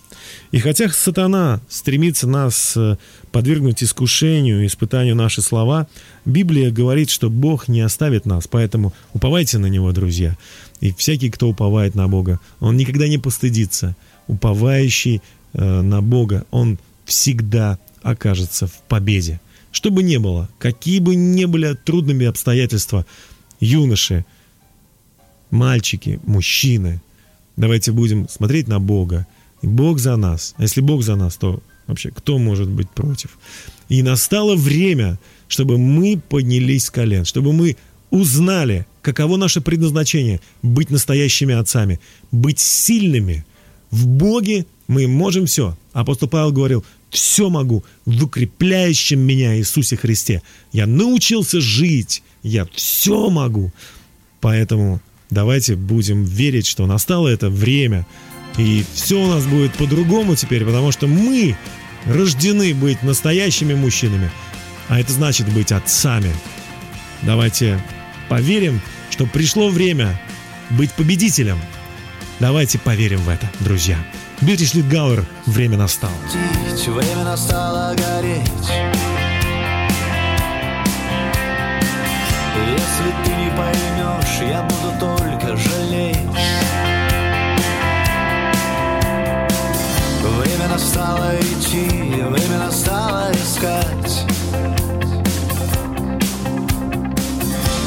И 0.50 0.58
хотя 0.58 0.88
сатана 0.90 1.60
стремится 1.68 2.28
нас 2.28 2.74
э, 2.76 2.96
подвергнуть 3.30 3.82
искушению, 3.82 4.66
испытанию 4.66 5.16
наши 5.16 5.40
слова, 5.40 5.86
Библия 6.24 6.70
говорит, 6.70 7.08
что 7.08 7.30
Бог 7.30 7.68
не 7.68 7.80
оставит 7.80 8.26
нас, 8.26 8.46
поэтому 8.48 8.92
уповайте 9.14 9.58
на 9.58 9.66
Него, 9.66 9.92
друзья. 9.92 10.36
И 10.80 10.92
всякий, 10.92 11.30
кто 11.30 11.48
уповает 11.48 11.94
на 11.94 12.06
Бога, 12.08 12.38
он 12.60 12.76
никогда 12.76 13.08
не 13.08 13.18
постыдится. 13.18 13.96
Уповающий 14.26 15.22
на 15.54 16.02
Бога, 16.02 16.46
он 16.50 16.78
всегда 17.04 17.78
окажется 18.02 18.66
в 18.66 18.74
победе. 18.88 19.40
Что 19.70 19.90
бы 19.90 20.02
ни 20.02 20.18
было, 20.18 20.48
какие 20.58 20.98
бы 20.98 21.14
ни 21.14 21.44
были 21.46 21.74
трудными 21.74 22.26
обстоятельства, 22.26 23.06
юноши, 23.60 24.24
мальчики, 25.50 26.20
мужчины, 26.24 27.00
давайте 27.56 27.92
будем 27.92 28.28
смотреть 28.28 28.68
на 28.68 28.80
Бога, 28.80 29.26
Бог 29.62 29.98
за 29.98 30.16
нас. 30.16 30.54
А 30.58 30.62
если 30.62 30.80
Бог 30.80 31.02
за 31.02 31.16
нас, 31.16 31.36
то 31.36 31.62
вообще 31.86 32.10
кто 32.10 32.38
может 32.38 32.68
быть 32.68 32.90
против? 32.90 33.38
И 33.88 34.02
настало 34.02 34.56
время, 34.56 35.18
чтобы 35.48 35.78
мы 35.78 36.20
поднялись 36.28 36.86
с 36.86 36.90
колен, 36.90 37.24
чтобы 37.24 37.52
мы 37.52 37.76
узнали, 38.10 38.86
каково 39.00 39.36
наше 39.36 39.60
предназначение– 39.60 40.40
быть 40.62 40.90
настоящими 40.90 41.54
отцами, 41.54 41.98
быть 42.30 42.58
сильными. 42.58 43.44
В 43.90 44.06
Боге 44.06 44.66
мы 44.92 45.06
можем 45.06 45.46
все. 45.46 45.76
Апостол 45.92 46.28
Павел 46.28 46.52
говорил, 46.52 46.84
все 47.10 47.50
могу 47.50 47.84
в 48.06 48.24
укрепляющем 48.24 49.20
меня 49.20 49.56
Иисусе 49.56 49.96
Христе. 49.96 50.42
Я 50.72 50.86
научился 50.86 51.60
жить, 51.60 52.22
я 52.42 52.66
все 52.74 53.30
могу. 53.30 53.72
Поэтому 54.40 55.00
давайте 55.30 55.76
будем 55.76 56.24
верить, 56.24 56.66
что 56.66 56.86
настало 56.86 57.28
это 57.28 57.50
время– 57.50 58.06
и 58.58 58.84
все 58.94 59.20
у 59.20 59.26
нас 59.28 59.46
будет 59.46 59.72
по-другому 59.74 60.36
теперь, 60.36 60.64
потому 60.64 60.92
что 60.92 61.06
мы 61.06 61.56
рождены 62.06 62.74
быть 62.74 63.02
настоящими 63.02 63.74
мужчинами. 63.74 64.30
А 64.88 65.00
это 65.00 65.12
значит 65.12 65.48
быть 65.52 65.72
отцами. 65.72 66.32
Давайте 67.22 67.82
поверим, 68.28 68.80
что 69.10 69.26
пришло 69.26 69.68
время 69.68 70.20
быть 70.70 70.92
победителем. 70.92 71.58
Давайте 72.40 72.78
поверим 72.78 73.20
в 73.20 73.28
это, 73.28 73.50
друзья. 73.60 73.96
Бьюти 74.42 74.66
Шлитгауэр, 74.66 75.24
время 75.46 75.76
настало. 75.76 76.12
Время 76.88 77.24
настало 77.24 77.94
гореть. 77.94 78.72
Если 82.66 83.08
ты 83.24 83.30
не 83.36 83.50
поймешь, 83.56 84.50
я 84.50 84.62
буду 84.62 84.98
только 84.98 85.56
жалеть. 85.56 86.16
Время 90.22 90.68
настало 90.68 91.36
идти, 91.40 91.88
время 92.22 92.58
настало 92.58 93.30
искать 93.32 94.26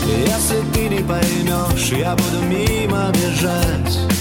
Если 0.08 0.62
ты 0.74 0.88
не 0.88 1.03
поймешь, 1.03 1.91
я 1.91 2.16
буду 2.16 2.41
мимо 2.47 3.12
бежать 3.12 4.14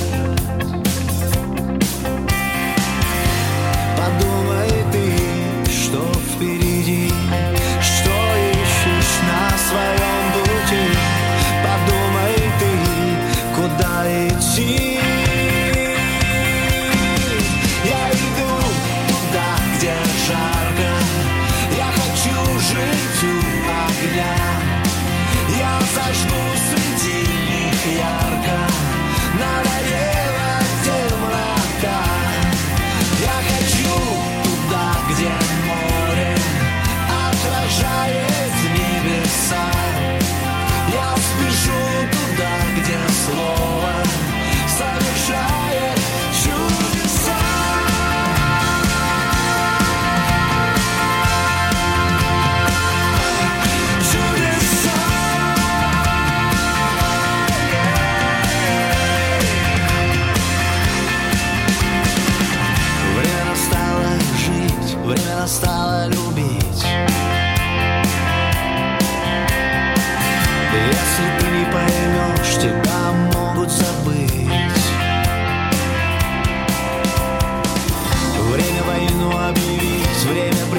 стала 44.69 45.15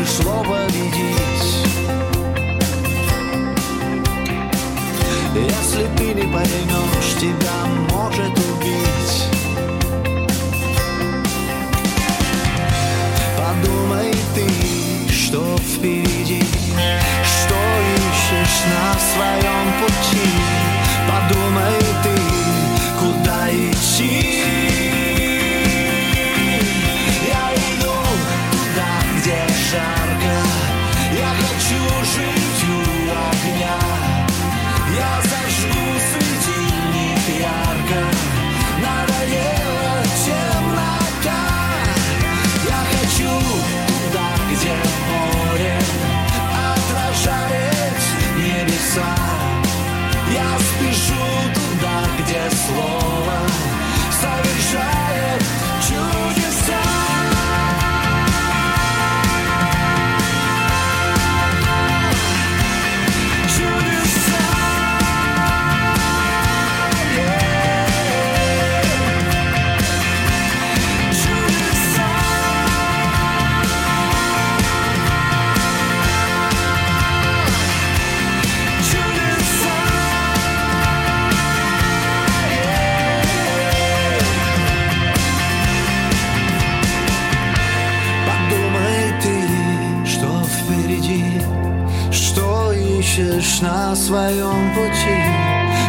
пришло 0.06 0.44
победить 0.44 1.66
Если 5.34 5.88
ты 5.98 6.14
не 6.14 6.32
поймешь, 6.32 7.16
тебя 7.20 7.66
может 7.92 8.32
убить. 8.32 9.26
Подумай 13.38 14.14
ты 14.34 15.12
что 15.12 15.58
впереди 15.58 16.44
Что 17.24 17.56
ищешь 17.98 18.60
на 18.72 19.00
своем 19.12 19.66
пути. 19.82 20.30
Подумай 21.10 21.80
ты, 22.04 22.16
куда 23.00 23.50
идти 23.50 25.05
рукожилью 32.06 33.12
огня. 33.12 33.78
Я 34.96 35.22
зажгу 35.22 35.86
светильник 36.12 37.42
ярко. 37.42 38.02
Надоела 38.82 40.04
темнота. 40.26 41.42
Я 42.68 42.80
хочу 42.92 43.34
туда, 43.88 44.28
где 44.52 44.76
море 45.10 45.80
Отражает 46.76 47.98
небеса. 48.38 49.16
Я 50.32 50.58
спешу 50.60 51.26
туда, 51.54 52.04
где 52.20 52.42
слово. 52.56 53.15
Своем 94.06 94.72
пути. 94.76 95.20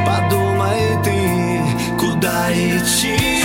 Подумай 0.07 0.81
ты, 1.05 1.61
куда 1.99 2.51
идти 2.51 3.36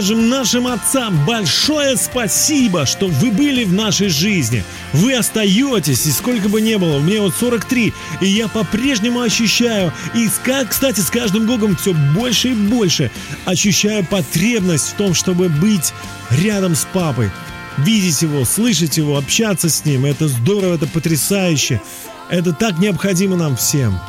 скажем 0.00 0.30
нашим 0.30 0.66
отцам 0.66 1.26
большое 1.26 1.94
спасибо, 1.94 2.86
что 2.86 3.08
вы 3.08 3.30
были 3.30 3.64
в 3.64 3.74
нашей 3.74 4.08
жизни. 4.08 4.64
Вы 4.94 5.14
остаетесь, 5.14 6.06
и 6.06 6.10
сколько 6.10 6.48
бы 6.48 6.62
ни 6.62 6.76
было, 6.76 7.00
мне 7.00 7.20
вот 7.20 7.34
43, 7.38 7.92
и 8.22 8.26
я 8.26 8.48
по-прежнему 8.48 9.20
ощущаю, 9.20 9.92
и, 10.14 10.26
с 10.26 10.38
ка- 10.42 10.64
кстати, 10.64 11.00
с 11.00 11.10
каждым 11.10 11.46
годом 11.46 11.76
все 11.76 11.92
больше 11.92 12.48
и 12.48 12.54
больше 12.54 13.10
ощущаю 13.44 14.06
потребность 14.06 14.88
в 14.88 14.94
том, 14.94 15.12
чтобы 15.12 15.50
быть 15.50 15.92
рядом 16.30 16.74
с 16.74 16.86
папой. 16.90 17.30
Видеть 17.76 18.22
его, 18.22 18.46
слышать 18.46 18.96
его, 18.96 19.18
общаться 19.18 19.68
с 19.68 19.84
ним. 19.84 20.06
Это 20.06 20.28
здорово, 20.28 20.76
это 20.76 20.86
потрясающе. 20.86 21.82
Это 22.30 22.54
так 22.54 22.78
необходимо 22.78 23.36
нам 23.36 23.54
всем. 23.54 24.00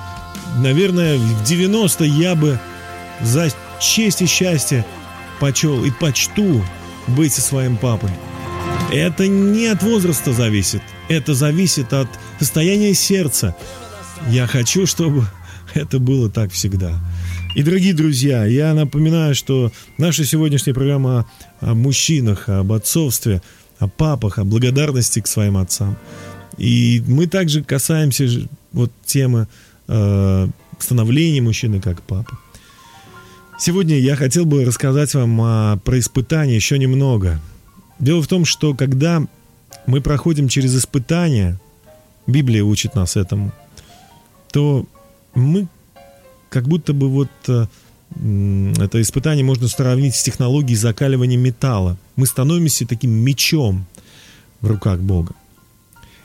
Наверное, 0.56 1.18
в 1.18 1.44
90 1.44 2.06
я 2.06 2.36
бы 2.36 2.58
за 3.20 3.52
честь 3.82 4.22
и 4.22 4.26
счастье 4.26 4.86
почел 5.42 5.84
и 5.84 5.90
почту 5.90 6.64
быть 7.08 7.34
со 7.34 7.42
своим 7.42 7.76
папой. 7.76 8.12
Это 8.92 9.28
не 9.28 9.66
от 9.68 9.82
возраста 9.82 10.34
зависит, 10.34 10.84
это 11.10 11.34
зависит 11.34 11.94
от 11.94 12.08
состояния 12.40 12.94
сердца. 12.94 13.56
Я 14.30 14.46
хочу, 14.46 14.86
чтобы 14.86 15.26
это 15.74 15.98
было 16.00 16.30
так 16.30 16.52
всегда. 16.52 17.00
И, 17.56 17.64
дорогие 17.64 17.96
друзья, 17.96 18.46
я 18.46 18.76
напоминаю, 18.76 19.34
что 19.34 19.72
наша 19.98 20.26
сегодняшняя 20.26 20.74
программа 20.74 21.26
о 21.60 21.74
мужчинах, 21.74 22.48
об 22.48 22.72
отцовстве, 22.72 23.42
о 23.80 23.88
папах, 23.88 24.38
о 24.38 24.44
благодарности 24.44 25.22
к 25.22 25.28
своим 25.28 25.58
отцам. 25.58 25.98
И 26.58 27.04
мы 27.08 27.26
также 27.26 27.64
касаемся 27.64 28.48
вот 28.72 28.92
темы 29.06 29.48
э, 29.88 30.48
становления 30.78 31.42
мужчины 31.42 31.82
как 31.82 32.04
папы. 32.04 32.38
Сегодня 33.64 34.00
я 34.00 34.16
хотел 34.16 34.46
бы 34.46 34.66
рассказать 34.66 35.14
вам 35.14 35.40
о, 35.40 35.78
про 35.86 36.00
испытания 36.00 36.56
еще 36.56 36.80
немного. 36.80 37.40
Дело 38.00 38.24
в 38.24 38.28
том, 38.28 38.44
что 38.44 38.74
когда 38.74 39.24
мы 39.86 40.02
проходим 40.02 40.48
через 40.48 40.76
испытания, 40.76 41.60
Библия 42.26 42.64
учит 42.64 42.96
нас 42.96 43.16
этому, 43.16 43.52
то 44.52 44.88
мы 45.36 45.68
как 46.50 46.68
будто 46.68 46.94
бы 46.94 47.08
вот 47.08 47.30
м, 48.16 48.74
это 48.80 49.00
испытание 49.00 49.46
можно 49.46 49.68
сравнить 49.68 50.16
с 50.16 50.24
технологией 50.24 50.76
закаливания 50.76 51.38
металла. 51.38 51.98
Мы 52.16 52.26
становимся 52.26 52.88
таким 52.88 53.12
мечом 53.12 53.86
в 54.62 54.66
руках 54.66 55.02
Бога. 55.02 55.36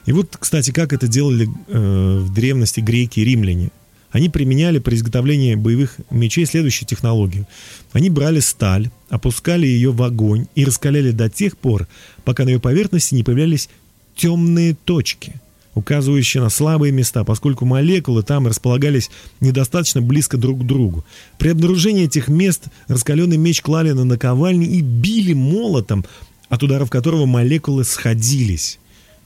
И 0.06 0.12
вот, 0.12 0.34
кстати, 0.40 0.70
как 0.70 0.94
это 0.94 1.06
делали 1.06 1.50
э, 1.68 2.18
в 2.18 2.32
древности 2.32 2.80
греки 2.80 3.20
и 3.20 3.24
римляне. 3.26 3.72
Они 4.16 4.30
применяли 4.30 4.78
при 4.78 4.94
изготовлении 4.96 5.56
боевых 5.56 5.96
мечей 6.08 6.46
следующую 6.46 6.88
технологию. 6.88 7.46
Они 7.92 8.08
брали 8.08 8.40
сталь, 8.40 8.88
опускали 9.10 9.66
ее 9.66 9.92
в 9.92 10.02
огонь 10.02 10.46
и 10.54 10.64
раскаляли 10.64 11.10
до 11.10 11.28
тех 11.28 11.58
пор, 11.58 11.86
пока 12.24 12.44
на 12.44 12.48
ее 12.48 12.58
поверхности 12.58 13.14
не 13.14 13.22
появлялись 13.22 13.68
темные 14.14 14.74
точки, 14.74 15.34
указывающие 15.74 16.42
на 16.42 16.48
слабые 16.48 16.92
места, 16.92 17.24
поскольку 17.24 17.66
молекулы 17.66 18.22
там 18.22 18.46
располагались 18.46 19.10
недостаточно 19.40 20.00
близко 20.00 20.38
друг 20.38 20.62
к 20.62 20.66
другу. 20.66 21.04
При 21.36 21.50
обнаружении 21.50 22.06
этих 22.06 22.28
мест 22.28 22.68
раскаленный 22.88 23.36
меч 23.36 23.60
клали 23.60 23.90
на 23.90 24.04
наковальни 24.04 24.78
и 24.78 24.80
били 24.80 25.34
молотом, 25.34 26.06
от 26.48 26.62
ударов 26.62 26.88
которого 26.88 27.26
молекулы 27.26 27.84
сходились. 27.84 28.78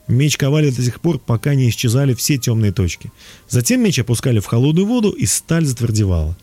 Меч 0.07 0.37
ковали 0.37 0.71
до 0.71 0.83
тех 0.83 0.99
пор, 0.99 1.19
пока 1.19 1.55
не 1.55 1.69
исчезали 1.69 2.13
все 2.13 2.37
темные 2.37 2.71
точки. 2.71 3.11
Затем 3.49 3.81
меч 3.83 3.99
опускали 3.99 4.39
в 4.39 4.45
холодную 4.45 4.85
воду, 4.85 5.11
и 5.11 5.25
сталь 5.25 5.65
затвердевала. 5.65 6.37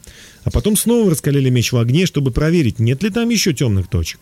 А 0.44 0.50
потом 0.50 0.76
снова 0.76 1.11
раскалили 1.11 1.50
меч 1.50 1.72
в 1.72 1.76
огне, 1.76 2.06
чтобы 2.06 2.30
проверить, 2.30 2.78
нет 2.78 3.02
ли 3.02 3.11
там 3.11 3.28
еще 3.28 3.52
темных 3.52 3.88
точек. 3.88 4.20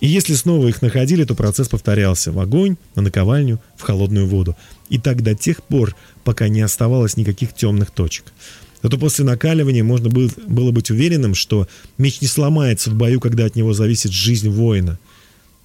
И 0.00 0.06
если 0.06 0.34
снова 0.34 0.68
их 0.68 0.80
находили, 0.80 1.24
то 1.24 1.34
процесс 1.34 1.68
повторялся 1.68 2.30
в 2.30 2.38
огонь, 2.38 2.76
на 2.94 3.02
наковальню, 3.02 3.60
в 3.76 3.82
холодную 3.82 4.26
воду. 4.26 4.56
И 4.88 4.98
так 4.98 5.22
до 5.22 5.34
тех 5.34 5.62
пор, 5.62 5.94
пока 6.24 6.48
не 6.48 6.60
оставалось 6.60 7.16
никаких 7.16 7.52
темных 7.52 7.90
точек. 7.90 8.32
Зато 8.82 8.96
после 8.96 9.24
накаливания 9.24 9.82
можно 9.82 10.08
было, 10.08 10.30
было 10.46 10.70
быть 10.70 10.90
уверенным, 10.90 11.34
что 11.34 11.66
меч 11.98 12.20
не 12.20 12.28
сломается 12.28 12.90
в 12.90 12.94
бою, 12.94 13.18
когда 13.20 13.44
от 13.44 13.56
него 13.56 13.72
зависит 13.72 14.12
жизнь 14.12 14.48
воина. 14.48 15.00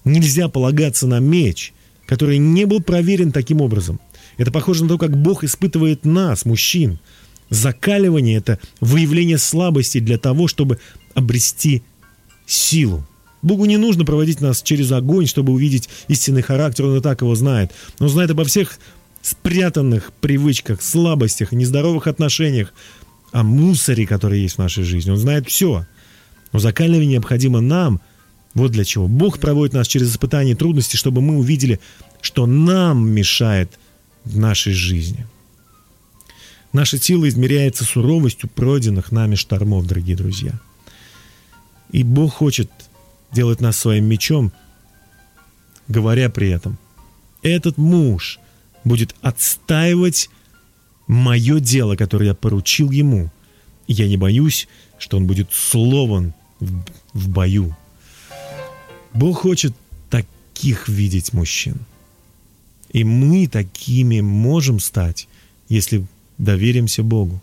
Нельзя 0.03 0.47
полагаться 0.47 1.05
на 1.05 1.19
меч, 1.19 1.73
который 2.13 2.37
не 2.37 2.65
был 2.65 2.79
проверен 2.79 3.31
таким 3.31 3.59
образом. 3.59 3.99
Это 4.37 4.51
похоже 4.51 4.83
на 4.83 4.89
то, 4.89 4.97
как 4.99 5.17
Бог 5.17 5.43
испытывает 5.43 6.05
нас, 6.05 6.45
мужчин. 6.45 6.99
Закаливание– 7.49 8.37
это 8.37 8.59
выявление 8.79 9.39
слабости 9.39 9.97
для 9.97 10.19
того, 10.19 10.47
чтобы 10.47 10.77
обрести 11.15 11.81
силу. 12.45 13.03
Богу 13.41 13.65
не 13.65 13.77
нужно 13.77 14.05
проводить 14.05 14.41
нас 14.41 14.61
через 14.61 14.91
огонь, 14.91 15.25
чтобы 15.25 15.53
увидеть 15.53 15.89
истинный 16.07 16.43
характер, 16.43 16.85
он 16.85 16.97
и 16.97 17.01
так 17.01 17.21
его 17.21 17.33
знает. 17.33 17.71
Он 17.97 18.09
знает 18.09 18.29
обо 18.29 18.43
всех 18.43 18.77
спрятанных 19.23 20.13
привычках, 20.21 20.83
слабостях, 20.83 21.51
нездоровых 21.51 22.05
отношениях, 22.05 22.75
о 23.31 23.41
мусоре, 23.41 24.05
который 24.05 24.41
есть 24.41 24.57
в 24.57 24.59
нашей 24.59 24.83
жизни. 24.83 25.09
Он 25.09 25.17
знает 25.17 25.47
все. 25.47 25.87
Но 26.51 26.59
закаливание 26.59 27.07
необходимо 27.07 27.59
нам. 27.59 28.01
Вот 28.53 28.71
для 28.71 28.85
чего. 28.85 29.07
Бог 29.07 29.39
проводит 29.39 29.73
нас 29.73 29.87
через 29.87 30.11
испытания 30.11 30.51
и 30.51 30.55
трудности, 30.55 30.95
чтобы 30.95 31.21
мы 31.21 31.37
увидели, 31.37 31.79
что 32.21 32.45
нам 32.45 33.09
мешает 33.09 33.79
в 34.25 34.37
нашей 34.37 34.73
жизни. 34.73 35.25
Наша 36.71 36.97
сила 36.97 37.27
измеряется 37.27 37.83
суровостью 37.83 38.49
пройденных 38.49 39.11
нами 39.11 39.35
штормов, 39.35 39.85
дорогие 39.85 40.15
друзья. 40.15 40.59
И 41.91 42.03
Бог 42.03 42.33
хочет 42.33 42.71
делать 43.31 43.61
нас 43.61 43.77
своим 43.77 44.05
мечом, 44.05 44.51
говоря 45.87 46.29
при 46.29 46.49
этом, 46.49 46.77
этот 47.43 47.77
муж 47.77 48.39
будет 48.83 49.15
отстаивать 49.21 50.29
мое 51.07 51.59
дело, 51.59 51.95
которое 51.95 52.27
я 52.27 52.33
поручил 52.33 52.89
ему. 52.89 53.29
Я 53.87 54.07
не 54.07 54.17
боюсь, 54.17 54.67
что 54.97 55.17
он 55.17 55.27
будет 55.27 55.51
слован 55.51 56.33
в, 56.59 56.83
в 57.13 57.29
бою. 57.29 57.75
Бог 59.13 59.41
хочет 59.41 59.73
таких 60.09 60.87
видеть 60.87 61.33
мужчин. 61.33 61.77
И 62.89 63.03
мы 63.03 63.47
такими 63.47 64.21
можем 64.21 64.79
стать, 64.79 65.27
если 65.69 66.05
доверимся 66.37 67.03
Богу. 67.03 67.41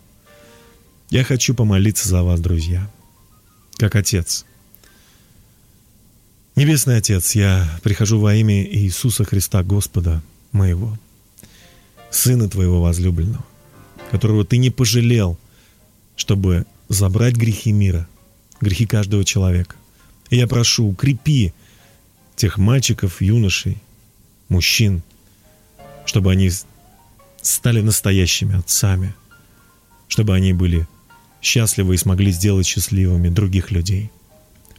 Я 1.10 1.24
хочу 1.24 1.54
помолиться 1.54 2.08
за 2.08 2.22
вас, 2.22 2.40
друзья, 2.40 2.88
как 3.76 3.96
отец. 3.96 4.44
Небесный 6.56 6.98
Отец, 6.98 7.34
я 7.34 7.80
прихожу 7.82 8.20
во 8.20 8.34
имя 8.34 8.62
Иисуса 8.64 9.24
Христа, 9.24 9.62
Господа 9.62 10.22
моего, 10.52 10.98
Сына 12.10 12.50
Твоего 12.50 12.82
возлюбленного, 12.82 13.44
которого 14.10 14.44
Ты 14.44 14.58
не 14.58 14.70
пожалел, 14.70 15.38
чтобы 16.16 16.66
забрать 16.88 17.34
грехи 17.34 17.72
мира, 17.72 18.06
грехи 18.60 18.84
каждого 18.84 19.24
человека. 19.24 19.76
И 20.28 20.36
я 20.36 20.46
прошу, 20.46 20.88
укрепи 20.88 21.54
тех 22.40 22.56
мальчиков, 22.56 23.20
юношей, 23.20 23.76
мужчин, 24.48 25.02
чтобы 26.06 26.32
они 26.32 26.50
стали 27.42 27.82
настоящими 27.82 28.56
отцами, 28.56 29.14
чтобы 30.08 30.34
они 30.34 30.54
были 30.54 30.88
счастливы 31.42 31.94
и 31.94 31.98
смогли 31.98 32.32
сделать 32.32 32.66
счастливыми 32.66 33.28
других 33.28 33.70
людей. 33.70 34.10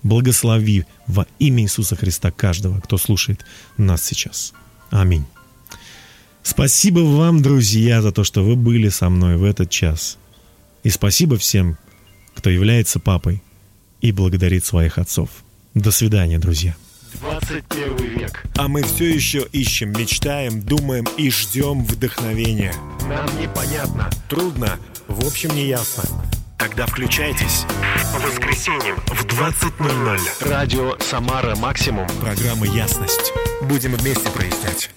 Благослови 0.02 0.86
во 1.06 1.28
имя 1.38 1.62
Иисуса 1.62 1.96
Христа 1.96 2.32
каждого, 2.32 2.80
кто 2.80 2.98
слушает 2.98 3.46
нас 3.78 4.04
сейчас. 4.04 4.54
Аминь. 4.90 5.26
Спасибо 6.42 7.02
вам, 7.02 7.44
друзья, 7.44 8.02
за 8.02 8.12
то, 8.12 8.24
что 8.24 8.44
вы 8.44 8.56
были 8.56 8.90
со 8.90 9.08
мной 9.10 9.38
в 9.38 9.44
этот 9.44 9.70
час. 9.70 10.18
И 10.82 10.90
спасибо 10.90 11.38
всем, 11.38 11.78
кто 12.34 12.50
является 12.50 13.00
папой 13.00 13.44
и 14.02 14.12
благодарит 14.12 14.66
своих 14.66 14.98
отцов. 14.98 15.30
До 15.76 15.92
свидания, 15.92 16.40
друзья. 16.40 16.76
21 17.20 17.98
век. 17.98 18.44
А 18.58 18.68
мы 18.68 18.84
все 18.84 19.06
еще 19.14 19.48
ищем, 19.52 19.92
мечтаем, 19.92 20.62
думаем 20.62 21.06
и 21.18 21.30
ждем 21.30 21.84
вдохновения. 21.84 22.74
Нам 23.08 23.28
непонятно, 23.40 24.10
трудно, 24.30 24.80
в 25.08 25.26
общем 25.26 25.50
не 25.56 25.66
ясно. 25.66 26.04
Тогда 26.58 26.86
включайтесь. 26.86 27.66
По 28.14 28.20
воскресеньям 28.20 28.98
в 29.08 29.26
20.00. 29.26 30.48
Радио 30.48 30.96
«Самара 31.00 31.56
Максимум». 31.56 32.08
Программа 32.22 32.68
«Ясность». 32.68 33.34
Будем 33.64 33.96
вместе 33.96 34.30
прояснять. 34.30 34.90